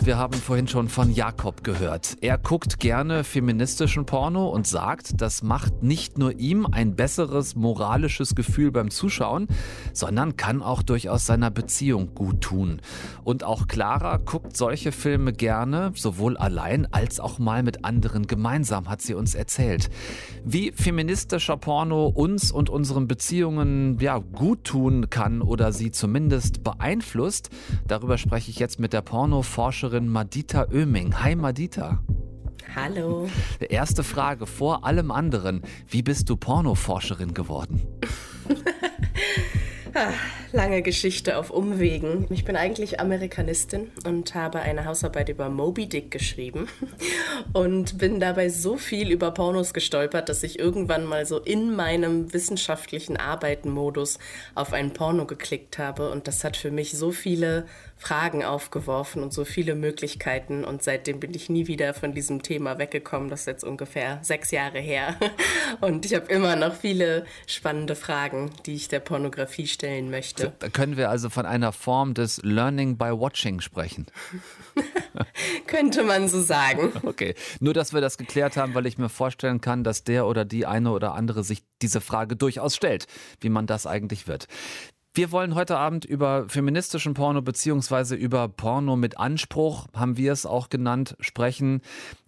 Wir 0.05 0.19
haben 0.19 0.35
vorhin 0.35 0.67
schon 0.67 0.87
von 0.87 1.11
Jakob 1.11 1.63
gehört. 1.63 2.17
Er 2.21 2.37
guckt 2.37 2.79
gerne 2.79 3.23
feministischen 3.23 4.05
Porno 4.05 4.49
und 4.49 4.67
sagt, 4.67 5.19
das 5.19 5.41
macht 5.41 5.81
nicht 5.81 6.19
nur 6.19 6.37
ihm 6.37 6.67
ein 6.67 6.95
besseres 6.95 7.55
moralisches 7.55 8.35
Gefühl 8.35 8.71
beim 8.71 8.91
Zuschauen, 8.91 9.47
sondern 9.93 10.37
kann 10.37 10.61
auch 10.61 10.83
durchaus 10.83 11.25
seiner 11.25 11.49
Beziehung 11.49 12.13
gut 12.13 12.41
tun. 12.41 12.81
Und 13.23 13.43
auch 13.43 13.67
Clara 13.67 14.17
guckt 14.17 14.55
solche 14.55 14.91
Filme 14.91 15.33
gerne, 15.33 15.91
sowohl 15.95 16.37
allein 16.37 16.85
als 16.93 17.19
auch 17.19 17.39
mal 17.39 17.63
mit 17.63 17.83
anderen 17.83 18.27
gemeinsam, 18.27 18.87
hat 18.87 19.01
sie 19.01 19.15
uns 19.15 19.33
erzählt. 19.33 19.89
Wie 20.43 20.71
feministischer 20.71 21.57
Porno 21.57 22.05
uns 22.05 22.51
und 22.51 22.69
unseren 22.69 23.07
Beziehungen 23.07 23.97
ja 23.99 24.19
gut 24.19 24.65
tun 24.65 25.09
kann 25.09 25.41
oder 25.41 25.71
sie 25.71 25.89
zumindest 25.89 26.63
beeinflusst, 26.63 27.49
darüber 27.87 28.19
spreche 28.19 28.51
ich 28.51 28.59
jetzt 28.59 28.79
mit 28.79 28.93
der 28.93 29.01
Pornoforscherin 29.01 29.94
Autorin 29.95 30.09
Madita 30.09 30.67
Oeming. 30.73 31.23
Hi 31.23 31.35
Madita. 31.35 32.03
Hallo. 32.75 33.29
Erste 33.61 34.03
Frage 34.03 34.45
vor 34.45 34.83
allem 34.83 35.09
anderen. 35.09 35.61
Wie 35.87 36.01
bist 36.01 36.29
du 36.29 36.35
Pornoforscherin 36.35 37.33
geworden? 37.33 37.81
Ah, 39.97 40.11
lange 40.51 40.81
Geschichte 40.81 41.37
auf 41.37 41.51
Umwegen. 41.51 42.27
Ich 42.29 42.43
bin 42.43 42.57
eigentlich 42.57 42.99
Amerikanistin 42.99 43.91
und 44.05 44.35
habe 44.35 44.59
eine 44.59 44.83
Hausarbeit 44.83 45.29
über 45.29 45.47
Moby 45.47 45.87
Dick 45.87 46.11
geschrieben 46.11 46.67
und 47.53 47.97
bin 47.97 48.19
dabei 48.19 48.49
so 48.49 48.75
viel 48.75 49.09
über 49.09 49.31
Pornos 49.31 49.73
gestolpert, 49.73 50.27
dass 50.27 50.43
ich 50.43 50.59
irgendwann 50.59 51.05
mal 51.05 51.25
so 51.25 51.39
in 51.39 51.77
meinem 51.77 52.33
wissenschaftlichen 52.33 53.15
Arbeitenmodus 53.15 54.19
auf 54.53 54.73
einen 54.73 54.91
Porno 54.91 55.25
geklickt 55.25 55.77
habe 55.77 56.11
und 56.11 56.27
das 56.27 56.43
hat 56.43 56.57
für 56.57 56.71
mich 56.71 56.97
so 56.97 57.11
viele 57.11 57.65
Fragen 58.05 58.43
aufgeworfen 58.43 59.23
und 59.23 59.33
so 59.33 59.45
viele 59.45 59.73
Möglichkeiten. 59.73 60.63
Und 60.63 60.83
seitdem 60.83 61.19
bin 61.19 61.33
ich 61.33 61.49
nie 61.49 61.65
wieder 61.65 61.95
von 61.95 62.13
diesem 62.13 62.43
Thema 62.43 62.77
weggekommen. 62.77 63.29
Das 63.29 63.41
ist 63.41 63.45
jetzt 63.47 63.63
ungefähr 63.63 64.19
sechs 64.21 64.51
Jahre 64.51 64.79
her. 64.79 65.15
Und 65.81 66.05
ich 66.05 66.13
habe 66.13 66.27
immer 66.27 66.55
noch 66.55 66.75
viele 66.75 67.25
spannende 67.47 67.95
Fragen, 67.95 68.51
die 68.67 68.75
ich 68.75 68.89
der 68.89 68.99
Pornografie 68.99 69.65
stellen 69.65 70.11
möchte. 70.11 70.53
Da 70.59 70.69
können 70.69 70.97
wir 70.97 71.09
also 71.09 71.31
von 71.31 71.47
einer 71.47 71.71
Form 71.71 72.13
des 72.13 72.39
Learning 72.43 72.95
by 72.97 73.05
Watching 73.05 73.59
sprechen. 73.59 74.05
Könnte 75.65 76.03
man 76.03 76.27
so 76.27 76.41
sagen. 76.41 76.91
Okay, 77.05 77.35
nur 77.59 77.73
dass 77.73 77.93
wir 77.93 78.01
das 78.01 78.17
geklärt 78.17 78.57
haben, 78.57 78.73
weil 78.73 78.85
ich 78.87 78.97
mir 78.97 79.09
vorstellen 79.09 79.61
kann, 79.61 79.83
dass 79.83 80.03
der 80.03 80.25
oder 80.25 80.43
die 80.43 80.65
eine 80.65 80.91
oder 80.91 81.13
andere 81.13 81.43
sich 81.43 81.63
diese 81.81 82.01
Frage 82.01 82.35
durchaus 82.35 82.75
stellt, 82.75 83.05
wie 83.39 83.49
man 83.49 83.67
das 83.67 83.85
eigentlich 83.85 84.27
wird. 84.27 84.47
Wir 85.15 85.31
wollen 85.31 85.55
heute 85.55 85.77
Abend 85.77 86.03
über 86.03 86.49
feministischen 86.49 87.13
Porno 87.13 87.41
beziehungsweise 87.41 88.15
über 88.15 88.49
Porno 88.49 88.97
mit 88.97 89.17
Anspruch, 89.17 89.87
haben 89.93 90.17
wir 90.17 90.33
es 90.33 90.45
auch 90.45 90.67
genannt, 90.67 91.15
sprechen. 91.21 91.79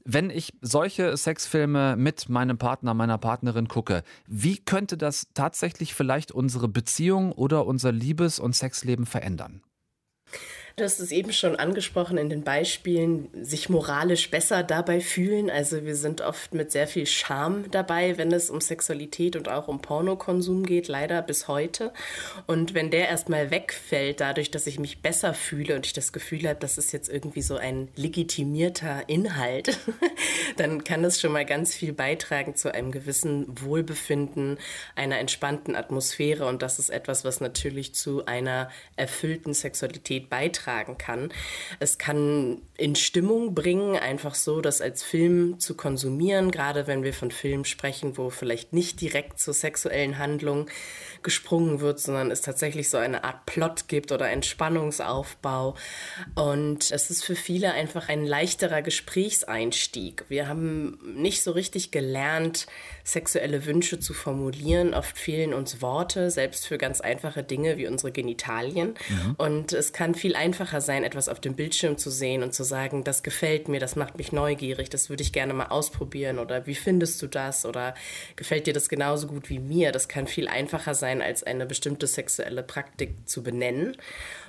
Wenn 0.05 0.29
ich 0.29 0.53
solche 0.61 1.17
Sexfilme 1.17 1.97
mit 1.97 2.29
meinem 2.29 2.57
Partner, 2.57 2.93
meiner 2.93 3.17
Partnerin 3.17 3.67
gucke, 3.67 4.03
wie 4.25 4.55
könnte 4.55 4.95
das 4.95 5.27
tatsächlich 5.33 5.95
vielleicht 5.95 6.31
unsere 6.31 6.69
Beziehung 6.69 7.33
oder 7.33 7.65
unser 7.65 7.91
Liebes- 7.91 8.39
und 8.39 8.55
Sexleben 8.55 9.05
verändern? 9.05 9.61
Du 10.79 10.83
hast 10.83 10.99
es 10.99 11.11
eben 11.11 11.33
schon 11.33 11.55
angesprochen 11.55 12.19
in 12.19 12.29
den 12.29 12.43
Beispielen, 12.43 13.29
sich 13.43 13.67
moralisch 13.67 14.29
besser 14.29 14.61
dabei 14.61 15.01
fühlen. 15.01 15.49
Also 15.49 15.85
wir 15.85 15.95
sind 15.95 16.21
oft 16.21 16.53
mit 16.53 16.71
sehr 16.71 16.87
viel 16.87 17.07
Scham 17.07 17.65
dabei, 17.71 18.19
wenn 18.19 18.31
es 18.31 18.51
um 18.51 18.61
Sexualität 18.61 19.35
und 19.35 19.49
auch 19.49 19.67
um 19.67 19.81
Pornokonsum 19.81 20.67
geht, 20.67 20.87
leider 20.87 21.23
bis 21.23 21.47
heute. 21.47 21.91
Und 22.45 22.75
wenn 22.75 22.91
der 22.91 23.09
erstmal 23.09 23.49
wegfällt, 23.49 24.21
dadurch, 24.21 24.51
dass 24.51 24.67
ich 24.67 24.77
mich 24.77 25.01
besser 25.01 25.33
fühle 25.33 25.75
und 25.75 25.87
ich 25.87 25.93
das 25.93 26.13
Gefühl 26.13 26.47
habe, 26.47 26.59
das 26.59 26.77
ist 26.77 26.91
jetzt 26.91 27.09
irgendwie 27.09 27.41
so 27.41 27.55
ein 27.55 27.87
legitimierter 27.95 29.09
Inhalt, 29.09 29.79
dann 30.57 30.83
kann 30.83 31.01
das 31.01 31.19
schon 31.19 31.31
mal 31.31 31.45
ganz 31.45 31.73
viel 31.73 31.91
beitragen 31.91 32.55
zu 32.55 32.71
einem 32.71 32.91
gewissen 32.91 33.47
Wohlbefinden, 33.63 34.59
einer 34.93 35.17
entspannten 35.17 35.75
Atmosphäre. 35.75 36.45
Und 36.45 36.61
das 36.61 36.77
ist 36.77 36.91
etwas, 36.91 37.25
was 37.25 37.41
natürlich 37.41 37.95
zu 37.95 38.27
einer 38.27 38.69
erfüllten 38.95 39.55
Sexualität 39.55 40.29
beiträgt 40.29 40.66
beitragen 40.67 40.97
kann. 40.97 41.29
Es 41.79 41.97
kann 41.97 42.61
in 42.77 42.95
Stimmung 42.95 43.55
bringen, 43.55 43.95
einfach 43.95 44.35
so, 44.35 44.61
das 44.61 44.81
als 44.81 45.01
Film 45.01 45.59
zu 45.59 45.75
konsumieren, 45.75 46.51
gerade 46.51 46.85
wenn 46.87 47.03
wir 47.03 47.13
von 47.13 47.31
Filmen 47.31 47.65
sprechen, 47.65 48.17
wo 48.17 48.29
vielleicht 48.29 48.73
nicht 48.73 49.01
direkt 49.01 49.39
zur 49.39 49.53
sexuellen 49.53 50.17
Handlung 50.17 50.67
gesprungen 51.23 51.79
wird, 51.79 51.99
sondern 51.99 52.29
es 52.29 52.41
tatsächlich 52.41 52.89
so 52.89 52.97
eine 52.97 53.23
Art 53.23 53.45
Plot 53.47 53.87
gibt 53.87 54.11
oder 54.11 54.29
Entspannungsaufbau. 54.29 55.75
Und 56.35 56.91
es 56.91 57.09
ist 57.09 57.25
für 57.25 57.35
viele 57.35 57.71
einfach 57.71 58.09
ein 58.09 58.25
leichterer 58.25 58.81
Gesprächseinstieg. 58.81 60.25
Wir 60.27 60.47
haben 60.47 60.99
nicht 61.15 61.41
so 61.41 61.51
richtig 61.51 61.91
gelernt, 61.91 62.67
sexuelle 63.03 63.65
Wünsche 63.65 63.99
zu 63.99 64.13
formulieren. 64.13 64.93
Oft 64.93 65.17
fehlen 65.17 65.53
uns 65.53 65.81
Worte, 65.81 66.29
selbst 66.29 66.67
für 66.67 66.77
ganz 66.77 67.01
einfache 67.01 67.41
Dinge 67.41 67.77
wie 67.77 67.87
unsere 67.87 68.11
Genitalien. 68.11 68.93
Mhm. 69.09 69.35
Und 69.37 69.73
es 69.73 69.93
kann 69.93 70.13
viel 70.13 70.35
einfacher 70.35 70.56
einfacher 70.57 70.81
sein, 70.81 71.03
etwas 71.03 71.29
auf 71.29 71.39
dem 71.39 71.55
Bildschirm 71.55 71.97
zu 71.97 72.09
sehen 72.09 72.41
und 72.41 72.51
zu 72.53 72.63
sagen, 72.63 73.03
das 73.03 73.21
gefällt 73.21 73.67
mir, 73.67 73.79
das 73.79 73.95
macht 73.95 74.17
mich 74.17 74.31
neugierig, 74.31 74.89
das 74.89 75.09
würde 75.09 75.21
ich 75.21 75.31
gerne 75.31 75.53
mal 75.53 75.67
ausprobieren 75.67 76.39
oder 76.39 76.65
wie 76.65 76.73
findest 76.73 77.21
du 77.21 77.27
das 77.27 77.63
oder 77.63 77.93
gefällt 78.35 78.65
dir 78.65 78.73
das 78.73 78.89
genauso 78.89 79.27
gut 79.27 79.49
wie 79.51 79.59
mir. 79.59 79.91
Das 79.91 80.07
kann 80.07 80.25
viel 80.25 80.47
einfacher 80.47 80.95
sein, 80.95 81.21
als 81.21 81.43
eine 81.43 81.67
bestimmte 81.67 82.07
sexuelle 82.07 82.63
Praktik 82.63 83.29
zu 83.29 83.43
benennen. 83.43 83.97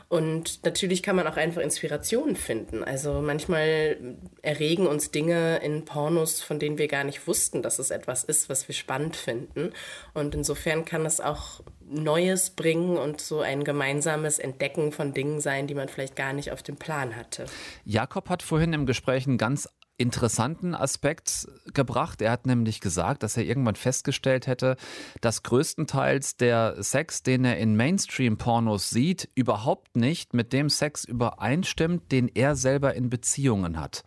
Und 0.09 0.64
natürlich 0.64 1.03
kann 1.03 1.16
man 1.16 1.27
auch 1.27 1.37
einfach 1.37 1.61
Inspirationen 1.61 2.35
finden. 2.35 2.83
Also 2.83 3.21
manchmal 3.21 4.16
erregen 4.40 4.87
uns 4.87 5.11
Dinge 5.11 5.59
in 5.59 5.85
Pornos, 5.85 6.40
von 6.40 6.59
denen 6.59 6.79
wir 6.79 6.88
gar 6.88 7.05
nicht 7.05 7.27
wussten, 7.27 7.62
dass 7.62 7.79
es 7.79 7.90
etwas 7.90 8.25
ist, 8.25 8.49
was 8.49 8.66
wir 8.68 8.75
spannend 8.75 9.16
finden. 9.16 9.73
Und 10.14 10.35
insofern 10.35 10.87
kann 10.87 11.05
es 11.05 11.21
auch 11.21 11.61
Neues 11.90 12.51
bringen 12.51 12.97
und 12.97 13.21
so 13.21 13.40
ein 13.40 13.64
gemeinsames 13.64 14.38
Entdecken 14.38 14.92
von 14.92 15.12
Dingen 15.12 15.40
sein, 15.40 15.66
die 15.66 15.75
man 15.75 15.88
vielleicht 15.88 16.16
gar 16.16 16.33
nicht 16.33 16.53
auf 16.53 16.62
dem 16.62 16.77
Plan 16.77 17.14
hatte. 17.14 17.44
Jakob 17.85 18.31
hat 18.31 18.42
vorhin 18.42 18.73
im 18.73 18.87
Gespräch 18.87 19.27
einen 19.27 19.38
ganz 19.38 19.68
interessanten 19.98 20.76
Aspekt 20.76 21.48
gebracht. 21.74 22.22
Er 22.22 22.30
hat 22.30 22.46
nämlich 22.46 22.80
gesagt, 22.80 23.24
dass 23.24 23.37
er 23.37 23.44
irgendwann 23.44 23.74
festgestellt 23.74 24.46
hätte, 24.46 24.76
dass 25.20 25.42
größtenteils 25.42 26.37
der 26.37 26.82
Sex, 26.82 27.24
den 27.24 27.44
er 27.44 27.58
in 27.58 27.76
Mainstream-Pornos 27.76 28.90
sieht, 28.90 29.28
überhaupt 29.34 29.96
nicht 29.96 30.34
mit 30.34 30.52
dem 30.52 30.70
Sex 30.70 31.04
übereinstimmt, 31.04 32.12
den 32.12 32.28
er 32.28 32.54
selber 32.54 32.94
in 32.94 33.11
Beziehungen 33.11 33.78
hat. 33.80 34.04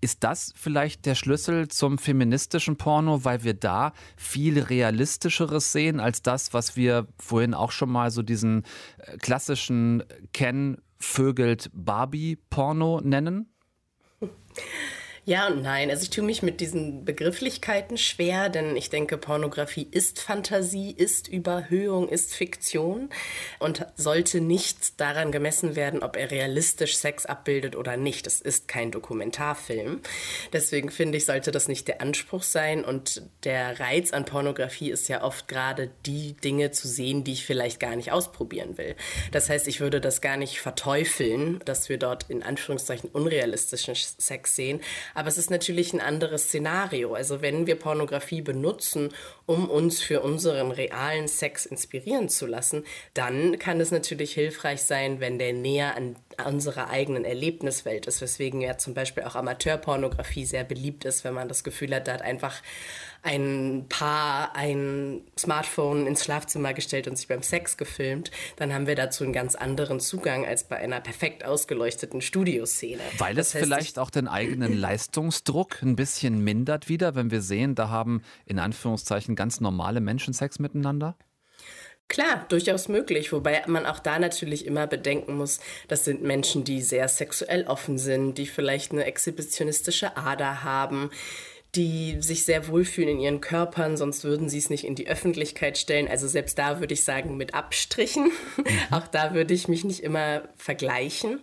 Ist 0.00 0.24
das 0.24 0.52
vielleicht 0.56 1.06
der 1.06 1.14
Schlüssel 1.14 1.68
zum 1.68 1.98
feministischen 1.98 2.76
Porno, 2.76 3.24
weil 3.24 3.44
wir 3.44 3.54
da 3.54 3.92
viel 4.16 4.60
realistischeres 4.60 5.70
sehen 5.72 6.00
als 6.00 6.20
das, 6.22 6.52
was 6.52 6.76
wir 6.76 7.06
vorhin 7.18 7.54
auch 7.54 7.70
schon 7.70 7.90
mal 7.90 8.10
so 8.10 8.22
diesen 8.22 8.64
äh, 8.98 9.16
klassischen 9.18 10.02
Ken 10.32 10.78
Vögelt 11.00 11.70
Barbie 11.72 12.36
Porno 12.50 13.00
nennen? 13.00 13.52
Ja 15.28 15.48
und 15.48 15.60
nein. 15.60 15.90
Also 15.90 16.04
ich 16.04 16.08
tue 16.08 16.24
mich 16.24 16.42
mit 16.42 16.58
diesen 16.58 17.04
Begrifflichkeiten 17.04 17.98
schwer, 17.98 18.48
denn 18.48 18.76
ich 18.76 18.88
denke, 18.88 19.18
Pornografie 19.18 19.86
ist 19.90 20.20
Fantasie, 20.20 20.90
ist 20.90 21.28
Überhöhung, 21.28 22.08
ist 22.08 22.34
Fiktion 22.34 23.10
und 23.58 23.84
sollte 23.94 24.40
nicht 24.40 24.98
daran 24.98 25.30
gemessen 25.30 25.76
werden, 25.76 26.02
ob 26.02 26.16
er 26.16 26.30
realistisch 26.30 26.96
Sex 26.96 27.26
abbildet 27.26 27.76
oder 27.76 27.98
nicht. 27.98 28.26
Es 28.26 28.40
ist 28.40 28.68
kein 28.68 28.90
Dokumentarfilm. 28.90 30.00
Deswegen 30.54 30.90
finde 30.90 31.18
ich, 31.18 31.26
sollte 31.26 31.50
das 31.50 31.68
nicht 31.68 31.88
der 31.88 32.00
Anspruch 32.00 32.42
sein. 32.42 32.82
Und 32.82 33.20
der 33.44 33.80
Reiz 33.80 34.14
an 34.14 34.24
Pornografie 34.24 34.90
ist 34.90 35.08
ja 35.08 35.22
oft 35.22 35.46
gerade 35.46 35.90
die 36.06 36.38
Dinge 36.42 36.70
zu 36.70 36.88
sehen, 36.88 37.22
die 37.22 37.32
ich 37.32 37.44
vielleicht 37.44 37.80
gar 37.80 37.96
nicht 37.96 38.12
ausprobieren 38.12 38.78
will. 38.78 38.96
Das 39.32 39.50
heißt, 39.50 39.68
ich 39.68 39.80
würde 39.80 40.00
das 40.00 40.22
gar 40.22 40.38
nicht 40.38 40.62
verteufeln, 40.62 41.60
dass 41.66 41.90
wir 41.90 41.98
dort 41.98 42.30
in 42.30 42.42
Anführungszeichen 42.42 43.10
unrealistischen 43.10 43.94
Sex 43.94 44.56
sehen. 44.56 44.80
Aber 45.18 45.26
es 45.26 45.36
ist 45.36 45.50
natürlich 45.50 45.92
ein 45.92 46.00
anderes 46.00 46.44
Szenario. 46.44 47.14
Also 47.14 47.42
wenn 47.42 47.66
wir 47.66 47.74
Pornografie 47.74 48.40
benutzen, 48.40 49.08
um 49.46 49.68
uns 49.68 50.00
für 50.00 50.20
unseren 50.20 50.70
realen 50.70 51.26
Sex 51.26 51.66
inspirieren 51.66 52.28
zu 52.28 52.46
lassen, 52.46 52.84
dann 53.14 53.58
kann 53.58 53.80
es 53.80 53.90
natürlich 53.90 54.32
hilfreich 54.32 54.80
sein, 54.80 55.18
wenn 55.18 55.40
der 55.40 55.54
näher 55.54 55.96
an 55.96 56.14
unserer 56.46 56.90
eigenen 56.90 57.24
Erlebniswelt 57.24 58.06
ist, 58.06 58.20
weswegen 58.20 58.60
ja 58.60 58.78
zum 58.78 58.94
Beispiel 58.94 59.24
auch 59.24 59.34
Amateurpornografie 59.34 60.44
sehr 60.44 60.62
beliebt 60.62 61.04
ist, 61.04 61.24
wenn 61.24 61.34
man 61.34 61.48
das 61.48 61.64
Gefühl 61.64 61.96
hat, 61.96 62.06
da 62.06 62.12
hat 62.12 62.22
einfach 62.22 62.62
ein 63.22 63.86
Paar 63.88 64.54
ein 64.54 65.22
Smartphone 65.38 66.06
ins 66.06 66.24
Schlafzimmer 66.24 66.74
gestellt 66.74 67.08
und 67.08 67.16
sich 67.16 67.28
beim 67.28 67.42
Sex 67.42 67.76
gefilmt, 67.76 68.30
dann 68.56 68.72
haben 68.72 68.86
wir 68.86 68.94
dazu 68.94 69.24
einen 69.24 69.32
ganz 69.32 69.54
anderen 69.54 70.00
Zugang 70.00 70.46
als 70.46 70.64
bei 70.64 70.76
einer 70.76 71.00
perfekt 71.00 71.44
ausgeleuchteten 71.44 72.20
Studioszene. 72.20 73.02
Weil 73.18 73.38
es 73.38 73.48
das 73.48 73.54
heißt, 73.54 73.64
vielleicht 73.64 73.98
auch 73.98 74.10
den 74.10 74.28
eigenen 74.28 74.72
Leistungsdruck 74.78 75.82
ein 75.82 75.96
bisschen 75.96 76.42
mindert 76.42 76.88
wieder, 76.88 77.14
wenn 77.14 77.30
wir 77.30 77.42
sehen, 77.42 77.74
da 77.74 77.88
haben 77.88 78.22
in 78.46 78.58
Anführungszeichen 78.58 79.36
ganz 79.36 79.60
normale 79.60 80.00
Menschen 80.00 80.34
Sex 80.34 80.58
miteinander? 80.58 81.16
Klar, 82.08 82.46
durchaus 82.48 82.88
möglich, 82.88 83.32
wobei 83.32 83.62
man 83.66 83.84
auch 83.84 83.98
da 83.98 84.18
natürlich 84.18 84.64
immer 84.64 84.86
bedenken 84.86 85.36
muss, 85.36 85.60
das 85.88 86.06
sind 86.06 86.22
Menschen, 86.22 86.64
die 86.64 86.80
sehr 86.80 87.06
sexuell 87.06 87.66
offen 87.66 87.98
sind, 87.98 88.38
die 88.38 88.46
vielleicht 88.46 88.92
eine 88.92 89.04
exhibitionistische 89.04 90.16
Ader 90.16 90.64
haben, 90.64 91.10
die 91.74 92.16
sich 92.20 92.44
sehr 92.44 92.66
wohlfühlen 92.68 93.10
in 93.10 93.20
ihren 93.20 93.40
Körpern, 93.40 93.98
sonst 93.98 94.24
würden 94.24 94.48
sie 94.48 94.58
es 94.58 94.70
nicht 94.70 94.84
in 94.84 94.94
die 94.94 95.08
Öffentlichkeit 95.08 95.76
stellen. 95.76 96.08
Also 96.08 96.26
selbst 96.26 96.58
da 96.58 96.80
würde 96.80 96.94
ich 96.94 97.04
sagen, 97.04 97.36
mit 97.36 97.54
Abstrichen. 97.54 98.32
Mhm. 98.56 98.64
Auch 98.90 99.06
da 99.06 99.34
würde 99.34 99.52
ich 99.52 99.68
mich 99.68 99.84
nicht 99.84 100.02
immer 100.02 100.42
vergleichen. 100.56 101.40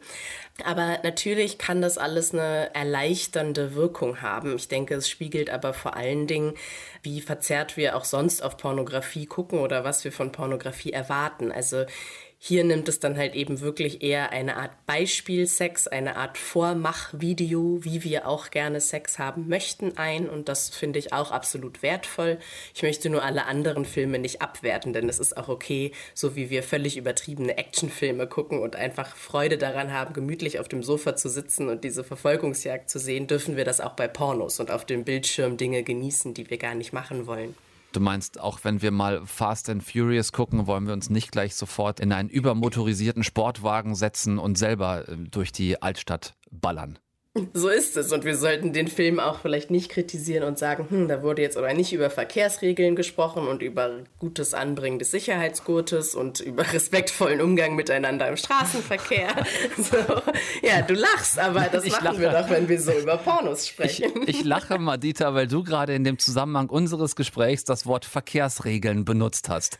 Aber 0.64 1.00
natürlich 1.04 1.58
kann 1.58 1.82
das 1.82 1.98
alles 1.98 2.34
eine 2.34 2.74
erleichternde 2.74 3.76
Wirkung 3.76 4.22
haben. 4.22 4.56
Ich 4.56 4.68
denke, 4.68 4.96
es 4.96 5.10
spiegelt 5.10 5.50
aber 5.50 5.74
vor 5.74 5.96
allen 5.96 6.28
Dingen, 6.28 6.54
wie 7.04 7.22
verzerrt 7.22 7.78
wir 7.78 7.96
auch 7.96 8.06
sonst 8.06 8.42
auf 8.42 8.58
Pornografie 8.58 9.26
gucken 9.26 9.60
oder 9.60 9.84
was 9.84 10.04
wir 10.06 10.12
von 10.12 10.32
Pornografie 10.32 10.92
erwarten. 10.92 11.52
Also 11.52 11.86
hier 12.48 12.64
nimmt 12.64 12.88
es 12.90 13.00
dann 13.00 13.18
halt 13.18 13.34
eben 13.34 13.60
wirklich 13.62 14.04
eher 14.04 14.32
eine 14.32 14.58
Art 14.58 14.86
Beispielsex, 14.86 15.88
eine 15.88 16.16
Art 16.16 16.38
Vormachvideo, 16.38 17.80
wie 17.84 18.04
wir 18.04 18.28
auch 18.28 18.52
gerne 18.52 18.82
Sex 18.82 19.18
haben 19.18 19.48
möchten, 19.48 19.98
ein. 19.98 20.30
Und 20.30 20.48
das 20.48 20.70
finde 20.70 21.00
ich 21.00 21.12
auch 21.12 21.32
absolut 21.32 21.82
wertvoll. 21.82 22.38
Ich 22.76 22.84
möchte 22.84 23.10
nur 23.10 23.24
alle 23.24 23.48
anderen 23.48 23.84
Filme 23.84 24.20
nicht 24.20 24.44
abwerten, 24.44 24.94
denn 24.94 25.10
es 25.10 25.18
ist 25.18 25.36
auch 25.38 25.48
okay, 25.50 25.92
so 26.14 26.36
wie 26.36 26.52
wir 26.52 26.62
völlig 26.62 26.98
übertriebene 26.98 27.58
Actionfilme 27.58 28.28
gucken 28.28 28.60
und 28.60 28.76
einfach 28.76 29.16
Freude 29.16 29.58
daran 29.58 29.92
haben, 29.92 30.14
gemütlich 30.14 30.60
auf 30.60 30.68
dem 30.68 30.84
Sofa 30.84 31.16
zu 31.16 31.30
sitzen 31.30 31.68
und 31.68 31.84
diese 31.84 32.04
Verfolgungsjagd 32.04 32.92
zu 32.92 33.00
sehen, 33.00 33.26
dürfen 33.26 33.58
wir 33.58 33.66
das 33.66 33.82
auch 33.82 33.94
bei 33.94 34.08
Pornos 34.08 34.60
und 34.60 34.70
auf 34.70 34.86
dem 34.86 35.04
Bildschirm 35.04 35.58
Dinge 35.58 35.82
genießen, 35.82 36.36
die 36.36 36.48
wir 36.48 36.60
gar 36.60 36.76
nicht 36.76 36.94
machen 36.94 37.26
wollen. 37.26 37.56
Du 37.96 38.02
meinst, 38.02 38.42
auch 38.42 38.60
wenn 38.64 38.82
wir 38.82 38.92
mal 38.92 39.26
Fast 39.26 39.70
and 39.70 39.82
Furious 39.82 40.34
gucken, 40.34 40.68
wollen 40.68 40.86
wir 40.86 40.92
uns 40.92 41.10
nicht 41.10 41.32
gleich 41.32 41.56
sofort 41.56 42.02
in 42.02 42.12
einen 42.12 42.28
übermotorisierten 42.28 43.24
Sportwagen 43.24 43.96
setzen 43.96 44.38
und 44.38 44.58
selber 44.58 45.08
äh, 45.08 45.16
durch 45.16 45.54
die 45.54 45.82
Altstadt 45.82 46.36
ballern. 46.52 47.00
So 47.54 47.68
ist 47.68 47.98
es. 47.98 48.14
Und 48.14 48.24
wir 48.24 48.38
sollten 48.38 48.72
den 48.72 48.88
Film 48.88 49.20
auch 49.20 49.40
vielleicht 49.40 49.70
nicht 49.70 49.92
kritisieren 49.92 50.46
und 50.46 50.58
sagen, 50.58 50.88
hm, 50.90 51.10
da 51.10 51.22
wurde 51.22 51.42
jetzt 51.42 51.58
aber 51.58 51.74
nicht 51.74 51.92
über 51.92 52.10
Verkehrsregeln 52.10 52.96
gesprochen 52.96 53.50
und 53.50 53.62
über 53.62 53.92
gutes 54.20 54.54
Anbringen 54.54 55.00
des 55.00 55.12
Sicherheitsgurtes 55.12 56.16
und 56.16 56.40
über 56.40 56.64
respektvollen 56.74 57.42
Umgang 57.42 57.76
miteinander 57.76 58.30
im 58.30 58.38
Straßenverkehr. 58.38 59.28
so. 59.78 59.98
Ja, 60.62 60.82
du 60.88 60.94
lachst, 60.94 61.38
aber 61.38 61.64
das 61.70 61.84
ich 61.84 61.92
machen 61.92 62.06
lache. 62.06 62.20
wir 62.20 62.30
doch, 62.30 62.50
wenn 62.50 62.70
wir 62.70 62.80
so 62.80 62.94
über 62.94 63.18
Pornos 63.18 63.68
sprechen. 63.68 64.14
Ich, 64.28 64.40
ich 64.40 64.44
lache, 64.46 64.80
Madita, 64.80 65.34
weil 65.34 65.48
du 65.48 65.62
gerade 65.62 65.94
in 65.94 66.06
dem 66.06 66.18
Zusammenhang 66.18 66.70
unseres 66.70 67.18
Gesprächs 67.18 67.66
das 67.66 67.86
Wort 67.86 68.06
Verkehrsregeln 68.06 69.04
benutzt 69.04 69.50
hast. 69.50 69.78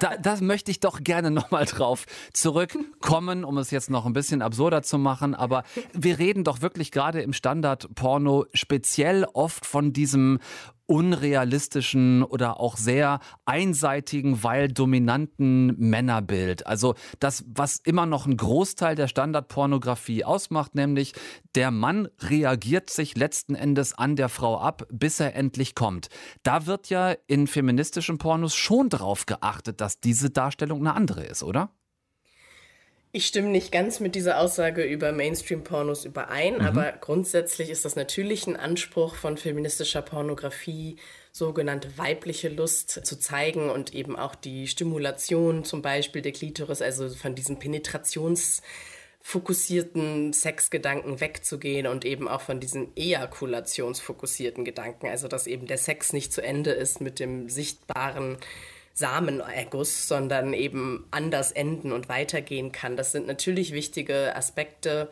Da, 0.00 0.16
das 0.16 0.40
möchte 0.40 0.70
ich 0.70 0.80
doch 0.80 1.02
gerne 1.02 1.30
nochmal 1.30 1.66
drauf 1.66 2.06
zurückkommen, 2.32 3.44
um 3.44 3.58
es 3.58 3.70
jetzt 3.70 3.90
noch 3.90 4.06
ein 4.06 4.14
bisschen 4.14 4.40
absurder 4.40 4.82
zu 4.82 4.96
machen. 4.96 5.34
Aber 5.34 5.64
wir 5.92 6.18
reden 6.18 6.44
doch 6.44 6.62
wirklich 6.62 6.93
gerade 6.94 7.20
im 7.20 7.34
Standard-Porno 7.34 8.46
speziell 8.54 9.26
oft 9.34 9.66
von 9.66 9.92
diesem 9.92 10.38
unrealistischen 10.86 12.22
oder 12.22 12.60
auch 12.60 12.76
sehr 12.76 13.20
einseitigen, 13.46 14.42
weil 14.42 14.68
dominanten 14.68 15.74
Männerbild. 15.78 16.66
Also 16.66 16.94
das, 17.20 17.44
was 17.48 17.78
immer 17.78 18.06
noch 18.06 18.26
ein 18.26 18.36
Großteil 18.36 18.94
der 18.94 19.08
Standardpornografie 19.08 20.24
ausmacht, 20.24 20.74
nämlich 20.74 21.14
der 21.54 21.70
Mann 21.70 22.08
reagiert 22.20 22.90
sich 22.90 23.16
letzten 23.16 23.54
Endes 23.54 23.96
an 23.96 24.16
der 24.16 24.28
Frau 24.28 24.58
ab, 24.58 24.86
bis 24.90 25.20
er 25.20 25.34
endlich 25.34 25.74
kommt. 25.74 26.08
Da 26.42 26.66
wird 26.66 26.90
ja 26.90 27.14
in 27.26 27.46
feministischen 27.46 28.18
Pornos 28.18 28.54
schon 28.54 28.90
darauf 28.90 29.26
geachtet, 29.26 29.80
dass 29.80 30.00
diese 30.00 30.30
Darstellung 30.30 30.80
eine 30.80 30.94
andere 30.94 31.24
ist, 31.24 31.42
oder? 31.42 31.70
Ich 33.16 33.28
stimme 33.28 33.46
nicht 33.46 33.70
ganz 33.70 34.00
mit 34.00 34.16
dieser 34.16 34.40
Aussage 34.40 34.82
über 34.82 35.12
Mainstream-Pornos 35.12 36.04
überein, 36.04 36.54
mhm. 36.54 36.62
aber 36.62 36.94
grundsätzlich 37.00 37.70
ist 37.70 37.84
das 37.84 37.94
natürlich 37.94 38.48
ein 38.48 38.56
Anspruch 38.56 39.14
von 39.14 39.36
feministischer 39.36 40.02
Pornografie, 40.02 40.96
sogenannte 41.30 41.96
weibliche 41.96 42.48
Lust 42.48 42.90
zu 42.90 43.16
zeigen 43.16 43.70
und 43.70 43.94
eben 43.94 44.18
auch 44.18 44.34
die 44.34 44.66
Stimulation 44.66 45.64
zum 45.64 45.80
Beispiel 45.80 46.22
der 46.22 46.32
Klitoris, 46.32 46.82
also 46.82 47.08
von 47.08 47.36
diesen 47.36 47.60
Penetrationsfokussierten 47.60 50.32
Sexgedanken 50.32 51.20
wegzugehen 51.20 51.86
und 51.86 52.04
eben 52.04 52.26
auch 52.26 52.40
von 52.40 52.58
diesen 52.58 52.96
ejakulationsfokussierten 52.96 54.64
Gedanken, 54.64 55.06
also 55.06 55.28
dass 55.28 55.46
eben 55.46 55.68
der 55.68 55.78
Sex 55.78 56.12
nicht 56.12 56.32
zu 56.32 56.42
Ende 56.42 56.72
ist 56.72 57.00
mit 57.00 57.20
dem 57.20 57.48
sichtbaren 57.48 58.38
Samenerguss, 58.94 60.08
sondern 60.08 60.54
eben 60.54 61.06
anders 61.10 61.50
enden 61.50 61.92
und 61.92 62.08
weitergehen 62.08 62.72
kann. 62.72 62.96
Das 62.96 63.12
sind 63.12 63.26
natürlich 63.26 63.72
wichtige 63.72 64.34
Aspekte, 64.36 65.10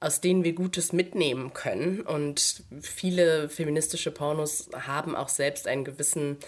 aus 0.00 0.20
denen 0.20 0.44
wir 0.44 0.54
Gutes 0.54 0.92
mitnehmen 0.92 1.52
können. 1.52 2.00
Und 2.00 2.62
viele 2.80 3.48
feministische 3.48 4.12
Pornos 4.12 4.70
haben 4.72 5.16
auch 5.16 5.28
selbst 5.28 5.66
einen 5.66 5.84
gewissen 5.84 6.38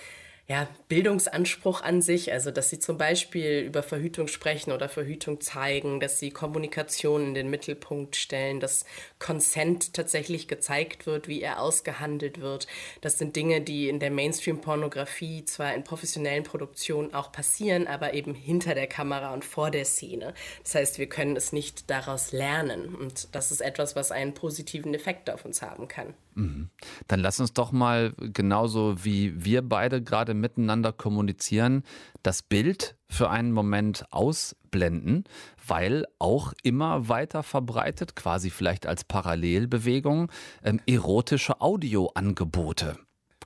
ja, 0.48 0.68
Bildungsanspruch 0.88 1.82
an 1.82 2.00
sich, 2.02 2.32
also 2.32 2.52
dass 2.52 2.70
sie 2.70 2.78
zum 2.78 2.96
Beispiel 2.98 3.62
über 3.66 3.82
Verhütung 3.82 4.28
sprechen 4.28 4.70
oder 4.70 4.88
Verhütung 4.88 5.40
zeigen, 5.40 5.98
dass 5.98 6.20
sie 6.20 6.30
Kommunikation 6.30 7.26
in 7.26 7.34
den 7.34 7.50
Mittelpunkt 7.50 8.14
stellen, 8.14 8.60
dass 8.60 8.84
Consent 9.18 9.92
tatsächlich 9.92 10.46
gezeigt 10.46 11.04
wird, 11.04 11.26
wie 11.26 11.42
er 11.42 11.60
ausgehandelt 11.60 12.40
wird. 12.40 12.68
Das 13.00 13.18
sind 13.18 13.34
Dinge, 13.34 13.60
die 13.60 13.88
in 13.88 13.98
der 13.98 14.12
Mainstream-Pornografie 14.12 15.44
zwar 15.44 15.74
in 15.74 15.82
professionellen 15.82 16.44
Produktionen 16.44 17.12
auch 17.12 17.32
passieren, 17.32 17.88
aber 17.88 18.14
eben 18.14 18.34
hinter 18.34 18.76
der 18.76 18.86
Kamera 18.86 19.34
und 19.34 19.44
vor 19.44 19.72
der 19.72 19.84
Szene. 19.84 20.32
Das 20.62 20.76
heißt, 20.76 20.98
wir 21.00 21.08
können 21.08 21.34
es 21.34 21.52
nicht 21.52 21.90
daraus 21.90 22.30
lernen 22.30 22.94
und 22.94 23.34
das 23.34 23.50
ist 23.50 23.62
etwas, 23.62 23.96
was 23.96 24.12
einen 24.12 24.32
positiven 24.32 24.94
Effekt 24.94 25.28
auf 25.28 25.44
uns 25.44 25.60
haben 25.60 25.88
kann. 25.88 26.14
Mhm. 26.36 26.68
Dann 27.08 27.20
lass 27.20 27.40
uns 27.40 27.54
doch 27.54 27.72
mal 27.72 28.12
genauso 28.18 29.02
wie 29.04 29.42
wir 29.42 29.62
beide 29.62 30.02
gerade 30.02 30.34
miteinander 30.34 30.92
kommunizieren, 30.92 31.82
das 32.22 32.42
Bild 32.42 32.96
für 33.08 33.30
einen 33.30 33.52
Moment 33.52 34.04
ausblenden, 34.10 35.24
weil 35.66 36.04
auch 36.18 36.52
immer 36.62 37.08
weiter 37.08 37.42
verbreitet, 37.42 38.16
quasi 38.16 38.50
vielleicht 38.50 38.86
als 38.86 39.04
Parallelbewegung, 39.04 40.30
ähm, 40.62 40.80
erotische 40.86 41.62
Audioangebote. 41.62 42.98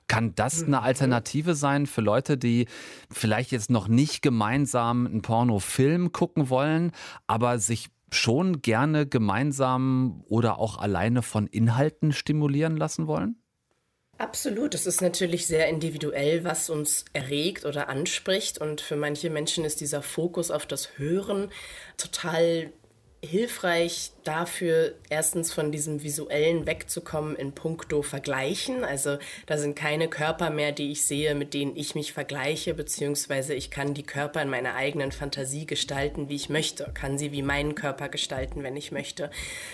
Kann 0.07 0.35
das 0.35 0.63
eine 0.63 0.81
Alternative 0.81 1.55
sein 1.55 1.85
für 1.85 2.01
Leute, 2.01 2.37
die 2.37 2.67
vielleicht 3.09 3.53
jetzt 3.53 3.69
noch 3.69 3.87
nicht 3.87 4.21
gemeinsam 4.21 5.05
einen 5.05 5.21
Pornofilm 5.21 6.11
gucken 6.11 6.49
wollen, 6.49 6.91
aber 7.27 7.57
sich 7.59 7.87
schon 8.11 8.61
gerne 8.61 9.07
gemeinsam 9.07 10.23
oder 10.27 10.59
auch 10.59 10.77
alleine 10.77 11.21
von 11.21 11.47
Inhalten 11.47 12.11
stimulieren 12.11 12.77
lassen 12.77 13.07
wollen? 13.07 13.41
Absolut. 14.17 14.75
Es 14.75 14.85
ist 14.85 15.01
natürlich 15.01 15.47
sehr 15.47 15.67
individuell, 15.67 16.43
was 16.43 16.69
uns 16.69 17.05
erregt 17.13 17.65
oder 17.65 17.89
anspricht. 17.89 18.59
Und 18.59 18.79
für 18.79 18.95
manche 18.95 19.31
Menschen 19.31 19.65
ist 19.65 19.81
dieser 19.81 20.03
Fokus 20.03 20.51
auf 20.51 20.67
das 20.67 20.99
Hören 20.99 21.49
total 21.97 22.71
hilfreich 23.23 24.11
dafür, 24.23 24.95
erstens 25.09 25.53
von 25.53 25.71
diesem 25.71 26.01
visuellen 26.01 26.65
wegzukommen 26.65 27.35
in 27.35 27.51
puncto 27.53 28.01
Vergleichen. 28.01 28.83
Also 28.83 29.17
da 29.45 29.57
sind 29.57 29.75
keine 29.75 30.07
Körper 30.07 30.49
mehr, 30.49 30.71
die 30.71 30.91
ich 30.91 31.05
sehe, 31.05 31.35
mit 31.35 31.53
denen 31.53 31.75
ich 31.75 31.93
mich 31.93 32.13
vergleiche, 32.13 32.73
beziehungsweise 32.73 33.53
ich 33.53 33.69
kann 33.69 33.93
die 33.93 34.03
Körper 34.03 34.41
in 34.41 34.49
meiner 34.49 34.75
eigenen 34.75 35.11
Fantasie 35.11 35.67
gestalten, 35.67 36.29
wie 36.29 36.35
ich 36.35 36.49
möchte, 36.49 36.89
kann 36.93 37.19
sie 37.19 37.31
wie 37.31 37.43
meinen 37.43 37.75
Körper 37.75 38.09
gestalten, 38.09 38.63
wenn 38.63 38.75
ich 38.75 38.91
möchte. 38.91 39.29